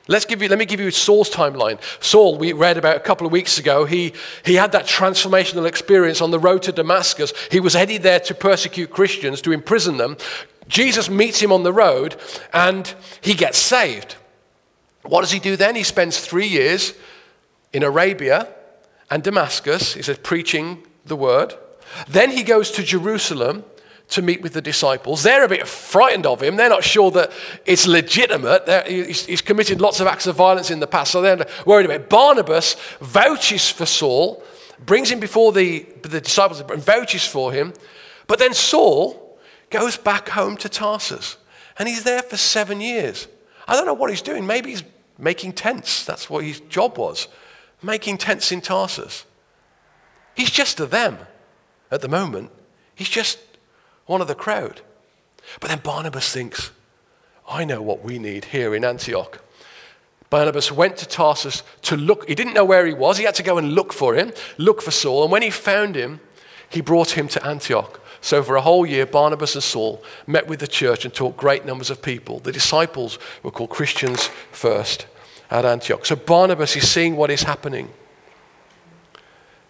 Let's 0.08 0.26
give 0.26 0.44
you, 0.44 0.48
let 0.48 0.60
me 0.60 0.66
give 0.66 0.80
you 0.80 0.92
Saul's 0.92 1.28
timeline. 1.28 1.82
Saul, 2.04 2.38
we 2.38 2.54
read 2.54 2.78
about 2.78 2.96
a 2.96 3.00
couple 3.00 3.26
of 3.26 3.34
weeks 3.34 3.58
ago, 3.58 3.86
he, 3.86 4.14
he 4.46 4.54
had 4.54 4.74
that 4.74 4.86
transformational 4.86 5.66
experience 5.66 6.22
on 6.22 6.30
the 6.30 6.38
road 6.38 6.62
to 6.62 6.72
Damascus. 6.72 7.34
He 7.50 7.60
was 7.60 7.74
headed 7.74 8.04
there 8.04 8.20
to 8.20 8.36
persecute 8.36 8.92
Christians, 8.92 9.42
to 9.42 9.52
imprison 9.52 9.98
them. 9.98 10.18
Jesus 10.68 11.10
meets 11.10 11.40
him 11.40 11.52
on 11.52 11.64
the 11.64 11.74
road 11.74 12.16
and 12.54 12.94
he 13.22 13.34
gets 13.34 13.58
saved. 13.58 14.18
What 15.02 15.22
does 15.22 15.32
he 15.32 15.40
do 15.40 15.56
then? 15.56 15.76
He 15.76 15.82
spends 15.82 16.20
three 16.20 16.48
years 16.48 16.94
in 17.74 17.82
Arabia 17.82 18.50
and 19.10 19.24
Damascus, 19.24 19.96
he 19.96 20.04
says, 20.04 20.20
preaching 20.20 20.86
the 21.08 21.16
word. 21.16 21.56
Then 22.08 22.30
he 22.30 22.44
goes 22.44 22.70
to 22.74 22.84
Jerusalem 22.84 23.64
to 24.10 24.22
meet 24.22 24.42
with 24.42 24.54
the 24.54 24.62
disciples. 24.62 25.24
They're 25.24 25.44
a 25.44 25.50
bit 25.50 25.68
frightened 25.68 26.26
of 26.26 26.42
him. 26.42 26.56
They're 26.56 26.70
not 26.70 26.84
sure 26.84 27.12
that 27.12 27.32
it's 27.66 27.88
legitimate. 27.88 28.88
He's, 28.88 29.26
he's, 29.26 29.42
committed 29.42 29.82
lots 29.82 30.00
of 30.00 30.08
acts 30.08 30.28
of 30.28 30.36
violence 30.36 30.70
in 30.70 30.80
the 30.80 30.88
past, 30.88 31.12
so 31.12 31.22
they're 31.22 31.46
worried 31.66 31.86
about 31.86 32.02
it. 32.02 32.10
Barnabas 32.10 32.76
vouches 33.00 33.70
for 33.70 33.86
Saul, 33.86 34.44
brings 34.86 35.10
him 35.10 35.20
before 35.20 35.52
the, 35.52 35.86
the 36.04 36.22
disciples 36.22 36.62
and 36.62 36.84
vouches 36.84 37.26
for 37.26 37.52
him. 37.52 37.74
But 38.28 38.40
then 38.40 38.54
Saul 38.54 39.40
goes 39.70 39.98
back 39.98 40.30
home 40.30 40.58
to 40.58 40.70
Tarsus, 40.70 41.38
and 41.80 41.88
he's 41.88 42.04
there 42.04 42.22
for 42.22 42.38
seven 42.38 42.82
years. 42.82 43.28
I 43.68 43.76
don't 43.76 43.86
know 43.86 43.94
what 43.94 44.10
he's 44.12 44.22
doing. 44.22 44.46
Maybe 44.46 44.70
he's 44.70 44.84
making 45.18 45.54
tents. 45.54 46.06
That's 46.06 46.30
what 46.30 46.44
his 46.44 46.60
job 46.62 46.98
was, 46.98 47.28
making 47.82 48.20
tents 48.20 48.52
in 48.52 48.62
Tarsus. 48.62 49.26
He's 50.36 50.52
just 50.52 50.80
a 50.80 50.86
them 50.86 51.18
at 51.90 52.02
the 52.02 52.10
moment. 52.10 52.52
He's 52.94 53.10
just 53.10 53.40
one 54.06 54.22
of 54.22 54.28
the 54.28 54.36
crowd. 54.36 54.82
But 55.60 55.70
then 55.70 55.80
Barnabas 55.80 56.32
thinks, 56.32 56.72
I 57.48 57.66
know 57.66 57.82
what 57.82 58.04
we 58.04 58.20
need 58.20 58.46
here 58.46 58.74
in 58.74 58.84
Antioch. 58.84 59.42
Barnabas 60.30 60.72
went 60.72 60.98
to 60.98 61.08
Tarsus 61.08 61.64
to 61.84 61.96
look. 61.96 62.28
He 62.28 62.36
didn't 62.36 62.54
know 62.54 62.66
where 62.66 62.86
he 62.86 62.94
was. 62.94 63.18
He 63.18 63.26
had 63.26 63.36
to 63.36 63.44
go 63.44 63.58
and 63.58 63.74
look 63.74 63.94
for 63.94 64.16
him, 64.16 64.34
look 64.58 64.82
for 64.82 64.92
Saul. 64.92 65.24
And 65.24 65.32
when 65.32 65.44
he 65.44 65.50
found 65.50 65.96
him, 65.96 66.20
he 66.70 66.82
brought 66.82 67.12
him 67.12 67.28
to 67.30 67.46
Antioch. 67.46 68.02
So 68.22 68.42
for 68.42 68.56
a 68.56 68.62
whole 68.62 68.88
year, 68.88 69.06
Barnabas 69.06 69.54
and 69.54 69.64
Saul 69.64 70.04
met 70.26 70.48
with 70.48 70.60
the 70.60 70.68
church 70.68 71.06
and 71.06 71.14
taught 71.14 71.38
great 71.38 71.64
numbers 71.64 71.92
of 71.92 72.02
people. 72.02 72.40
The 72.40 72.52
disciples 72.52 73.20
were 73.44 73.52
called 73.52 73.70
Christians 73.70 74.28
first 74.52 75.06
at 75.52 75.64
Antioch. 75.64 76.06
So 76.08 76.16
Barnabas 76.16 76.76
is 76.76 76.90
seeing 76.90 77.16
what 77.16 77.30
is 77.30 77.44
happening 77.44 77.90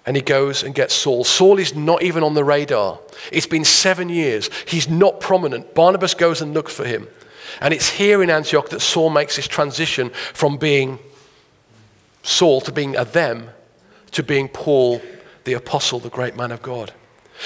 and 0.05 0.15
he 0.15 0.21
goes 0.21 0.63
and 0.63 0.75
gets 0.75 0.93
Saul. 0.93 1.23
Saul 1.23 1.57
is 1.59 1.75
not 1.75 2.03
even 2.03 2.23
on 2.23 2.33
the 2.33 2.43
radar. 2.43 2.99
It's 3.31 3.47
been 3.47 3.65
seven 3.65 4.09
years. 4.09 4.49
He's 4.67 4.87
not 4.87 5.19
prominent. 5.19 5.73
Barnabas 5.73 6.13
goes 6.13 6.41
and 6.41 6.53
looks 6.53 6.73
for 6.73 6.85
him. 6.85 7.07
And 7.61 7.73
it's 7.73 7.89
here 7.89 8.21
in 8.21 8.29
Antioch 8.29 8.69
that 8.69 8.81
Saul 8.81 9.09
makes 9.09 9.35
this 9.35 9.47
transition 9.47 10.09
from 10.09 10.57
being 10.57 10.99
Saul 12.23 12.61
to 12.61 12.71
being 12.71 12.95
a 12.95 13.05
them 13.05 13.49
to 14.15 14.23
being 14.23 14.47
Paul, 14.47 15.01
the 15.43 15.53
apostle, 15.53 15.99
the 15.99 16.09
great 16.09 16.37
man 16.37 16.51
of 16.51 16.61
God. 16.61 16.93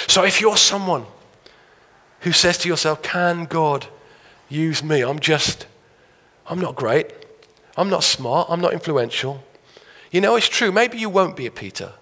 So 0.08 0.24
if 0.24 0.39
you're 0.39 0.56
someone 0.56 1.06
who 2.22 2.32
says 2.32 2.60
to 2.60 2.67
yourself, 2.67 3.02
Can 3.02 3.45
God 3.45 3.88
use 4.50 4.84
me? 4.84 5.02
I'm 5.02 5.19
just, 5.19 5.65
I'm 6.48 6.60
not 6.60 6.76
great. 6.76 7.08
I'm 7.76 7.89
not 7.89 8.04
smart. 8.04 8.48
I'm 8.52 8.62
not 8.62 8.74
influential. 8.74 9.43
You 10.12 10.22
know, 10.22 10.36
it's 10.36 10.48
true. 10.48 10.72
Maybe 10.72 11.00
you 11.00 11.10
won't 11.10 11.36
be 11.36 11.48
a 11.48 11.52
Peter. 11.52 11.93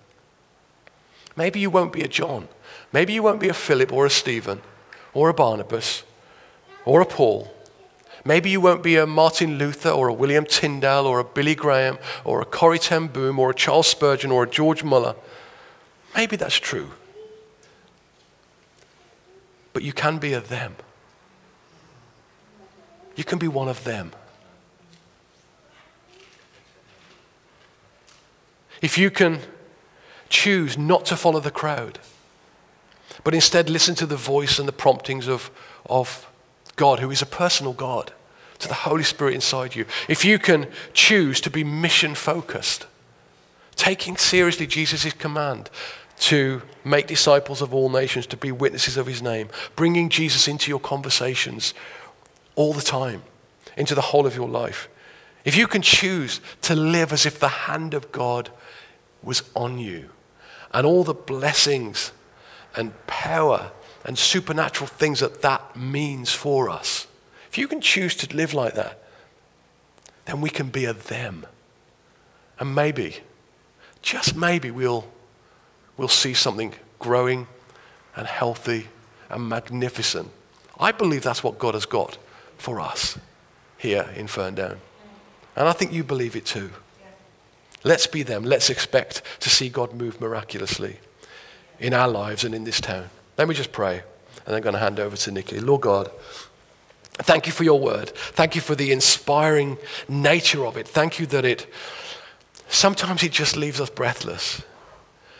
Maybe 1.38 1.60
you 1.60 1.69
won't 1.69 1.93
be 1.93 2.02
a 2.02 2.08
John. 2.08 2.50
Maybe 2.91 3.13
you 3.13 3.23
won't 3.23 3.39
be 3.39 3.47
a 3.47 3.54
Philip 3.54 3.93
or 3.93 4.08
a 4.08 4.10
Stephen 4.10 4.62
or 5.13 5.30
a 5.30 5.34
Barnabas 5.34 6.04
or 6.84 7.00
a 7.00 7.06
Paul. 7.06 7.54
Maybe 8.26 8.50
you 8.50 8.60
won't 8.60 8.84
be 8.84 8.97
a 8.97 9.06
Martin 9.06 9.58
Luther 9.58 9.91
or 9.91 10.08
a 10.08 10.13
William 10.13 10.45
Tyndale 10.45 11.06
or 11.06 11.19
a 11.19 11.23
Billy 11.23 11.56
Graham 11.56 12.00
or 12.26 12.41
a 12.41 12.45
Corrie 12.45 12.80
ten 12.80 13.08
Boom 13.08 13.39
or 13.39 13.52
a 13.52 13.54
Charles 13.54 13.88
Spurgeon 13.88 14.32
or 14.32 14.43
a 14.43 14.50
George 14.50 14.84
Muller. 14.84 15.15
Maybe 16.15 16.36
that's 16.36 16.58
true. 16.58 16.91
But 19.73 19.84
you 19.84 19.93
can 19.93 20.17
be 20.17 20.34
a 20.34 20.41
them. 20.41 20.76
You 23.15 23.23
can 23.23 23.38
be 23.38 23.47
one 23.47 23.67
of 23.67 23.84
them. 23.84 24.12
If 28.82 28.97
you 28.97 29.12
can 29.12 29.39
choose 30.30 30.78
not 30.78 31.06
to 31.06 31.16
follow 31.16 31.39
the 31.39 31.51
crowd, 31.51 31.99
but 33.24 33.34
instead 33.34 33.70
listen 33.70 33.95
to 33.95 34.06
the 34.06 34.16
voice 34.16 34.60
and 34.60 34.68
the 34.68 34.74
promptings 34.74 35.28
of, 35.28 35.51
of 35.86 36.30
God, 36.76 36.99
who 36.99 37.12
is 37.12 37.22
a 37.22 37.26
personal 37.26 37.74
God, 37.74 38.14
to 38.60 38.68
the 38.68 38.74
Holy 38.74 39.04
Spirit 39.04 39.36
inside 39.36 39.76
you, 39.76 39.86
if 40.08 40.26
you 40.26 40.39
can 40.39 40.68
choose 40.93 41.39
to 41.41 41.49
be 41.49 41.64
mission 41.64 42.16
focused, 42.16 42.88
taking 43.76 44.18
seriously 44.18 44.66
Jesus' 44.66 45.14
command 45.14 45.70
to 46.20 46.64
make 46.84 47.06
disciples 47.06 47.62
of 47.62 47.74
all 47.74 47.89
nations, 47.89 48.26
to 48.28 48.38
be 48.38 48.51
witnesses 48.51 48.97
of 48.97 49.06
his 49.06 49.22
name, 49.22 49.49
bringing 49.76 50.10
Jesus 50.10 50.47
into 50.47 50.72
your 50.72 50.80
conversations 50.80 51.74
all 52.56 52.74
the 52.74 52.82
time, 52.82 53.22
into 53.76 53.93
the 53.93 54.01
whole 54.01 54.26
of 54.26 54.36
your 54.36 54.49
life. 54.49 54.89
If 55.45 55.56
you 55.56 55.68
can 55.68 55.84
choose 55.84 56.41
to 56.64 56.76
live 56.76 57.14
as 57.14 57.26
if 57.26 57.39
the 57.39 57.47
hand 57.47 57.93
of 57.93 58.12
God 58.12 58.49
was 59.22 59.43
on 59.56 59.78
you 59.78 60.10
and 60.74 60.86
all 60.86 61.03
the 61.03 61.13
blessings 61.13 62.11
and 62.76 62.93
power 63.07 63.72
and 64.05 64.18
supernatural 64.18 64.88
things 64.88 65.20
that 65.20 65.41
that 65.41 65.76
means 65.76 66.34
for 66.34 66.70
us, 66.70 67.07
if 67.49 67.57
you 67.57 67.68
can 67.68 67.82
choose 67.82 68.15
to 68.15 68.36
live 68.36 68.53
like 68.53 68.76
that, 68.76 69.03
then 70.26 70.41
we 70.41 70.49
can 70.49 70.70
be 70.70 70.86
a 70.86 70.93
them. 70.93 71.45
And 72.59 72.74
maybe, 72.76 73.18
just 74.01 74.36
maybe, 74.36 74.72
we'll, 74.72 75.07
we'll 75.95 76.07
see 76.07 76.34
something 76.34 76.74
growing 76.99 77.47
and 78.15 78.28
healthy 78.28 78.88
and 79.30 79.47
magnificent. 79.47 80.30
I 80.80 80.91
believe 80.91 81.24
that's 81.24 81.43
what 81.43 81.59
God 81.59 81.74
has 81.74 81.86
got 81.86 82.18
for 82.57 82.80
us 82.80 83.18
here 83.78 84.09
in 84.15 84.28
Ferndown. 84.28 84.78
And 85.55 85.68
I 85.68 85.72
think 85.72 85.91
you 85.91 86.03
believe 86.03 86.36
it 86.36 86.45
too. 86.45 86.72
Let's 87.84 88.07
be 88.07 88.23
them. 88.23 88.43
Let's 88.43 88.69
expect 88.69 89.21
to 89.41 89.49
see 89.49 89.69
God 89.69 89.93
move 89.93 90.19
miraculously 90.19 90.97
in 91.80 91.93
our 91.93 92.07
lives 92.07 92.43
and 92.43 92.55
in 92.55 92.63
this 92.63 92.82
town. 92.82 93.09
Let 93.38 93.47
me 93.47 93.55
just 93.55 93.71
pray, 93.71 94.03
and 94.45 94.55
I'm 94.55 94.61
going 94.61 94.73
to 94.73 94.80
hand 94.80 94.99
over 94.99 95.15
to 95.15 95.32
Nikki. 95.32 95.59
Lord 95.59 95.82
God, 95.82 96.11
thank 97.13 97.45
you 97.45 97.51
for 97.51 97.63
your 97.63 97.80
word. 97.80 98.09
Thank 98.09 98.55
you 98.55 98.61
for 98.61 98.75
the 98.75 98.91
inspiring 98.91 99.78
nature 100.07 100.65
of 100.65 100.78
it. 100.78 100.88
Thank 100.88 101.19
you 101.19 101.25
that 101.28 101.45
it 101.45 101.67
sometimes 102.67 103.23
it 103.23 103.32
just 103.32 103.55
leaves 103.55 103.80
us 103.80 103.89
breathless 103.89 104.61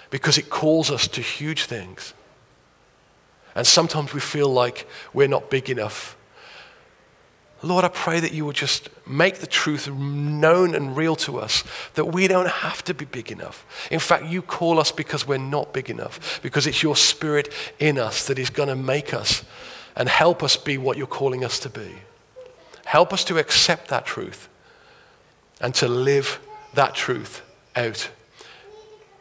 because 0.10 0.38
it 0.38 0.50
calls 0.50 0.92
us 0.92 1.08
to 1.10 1.22
huge 1.22 1.66
things. 1.66 2.14
And 3.56 3.66
sometimes 3.66 4.14
we 4.14 4.20
feel 4.20 4.50
like 4.50 4.88
we're 5.14 5.28
not 5.28 5.50
big 5.50 5.70
enough 5.70 6.17
Lord, 7.64 7.84
I 7.84 7.88
pray 7.88 8.20
that 8.20 8.34
you 8.34 8.46
will 8.46 8.54
just 8.54 8.90
make 9.08 9.40
the 9.40 9.48
truth 9.48 9.90
known 9.90 10.76
and 10.76 10.96
real 10.96 11.16
to 11.18 11.40
us, 11.40 11.64
that 11.96 12.06
we 12.06 12.28
don't 12.28 12.48
have 12.48 12.84
to 12.84 12.94
be 12.94 13.06
big 13.06 13.32
enough. 13.32 13.66
In 13.90 14.00
fact, 14.00 14.26
you 14.26 14.42
call 14.42 14.80
us 14.80 14.92
because 14.92 15.28
we're 15.28 15.38
not 15.38 15.74
big 15.74 15.90
enough, 15.90 16.40
because 16.44 16.68
it's 16.68 16.84
your 16.84 16.96
spirit 16.96 17.52
in 17.80 17.98
us 17.98 18.28
that 18.28 18.38
is 18.38 18.52
going 18.52 18.70
to 18.70 18.76
make 18.76 19.14
us 19.14 19.44
and 19.96 20.08
help 20.08 20.44
us 20.44 20.56
be 20.56 20.78
what 20.78 20.98
you're 20.98 21.08
calling 21.08 21.44
us 21.44 21.60
to 21.60 21.70
be. 21.70 21.96
Help 22.86 23.12
us 23.12 23.24
to 23.26 23.38
accept 23.38 23.88
that 23.90 24.06
truth 24.06 24.48
and 25.60 25.74
to 25.76 25.88
live 25.88 26.40
that 26.76 26.94
truth 26.94 27.42
out 27.76 28.10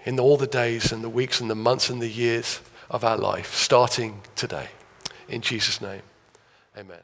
in 0.04 0.20
all 0.20 0.36
the 0.36 0.46
days 0.46 0.92
and 0.92 1.02
the 1.02 1.08
weeks 1.08 1.40
and 1.40 1.50
the 1.50 1.54
months 1.54 1.88
and 1.88 2.02
the 2.02 2.08
years 2.08 2.60
of 2.90 3.02
our 3.02 3.16
life, 3.16 3.54
starting 3.54 4.20
today. 4.36 4.68
In 5.28 5.40
Jesus' 5.40 5.80
name, 5.80 6.02
amen. 6.76 7.00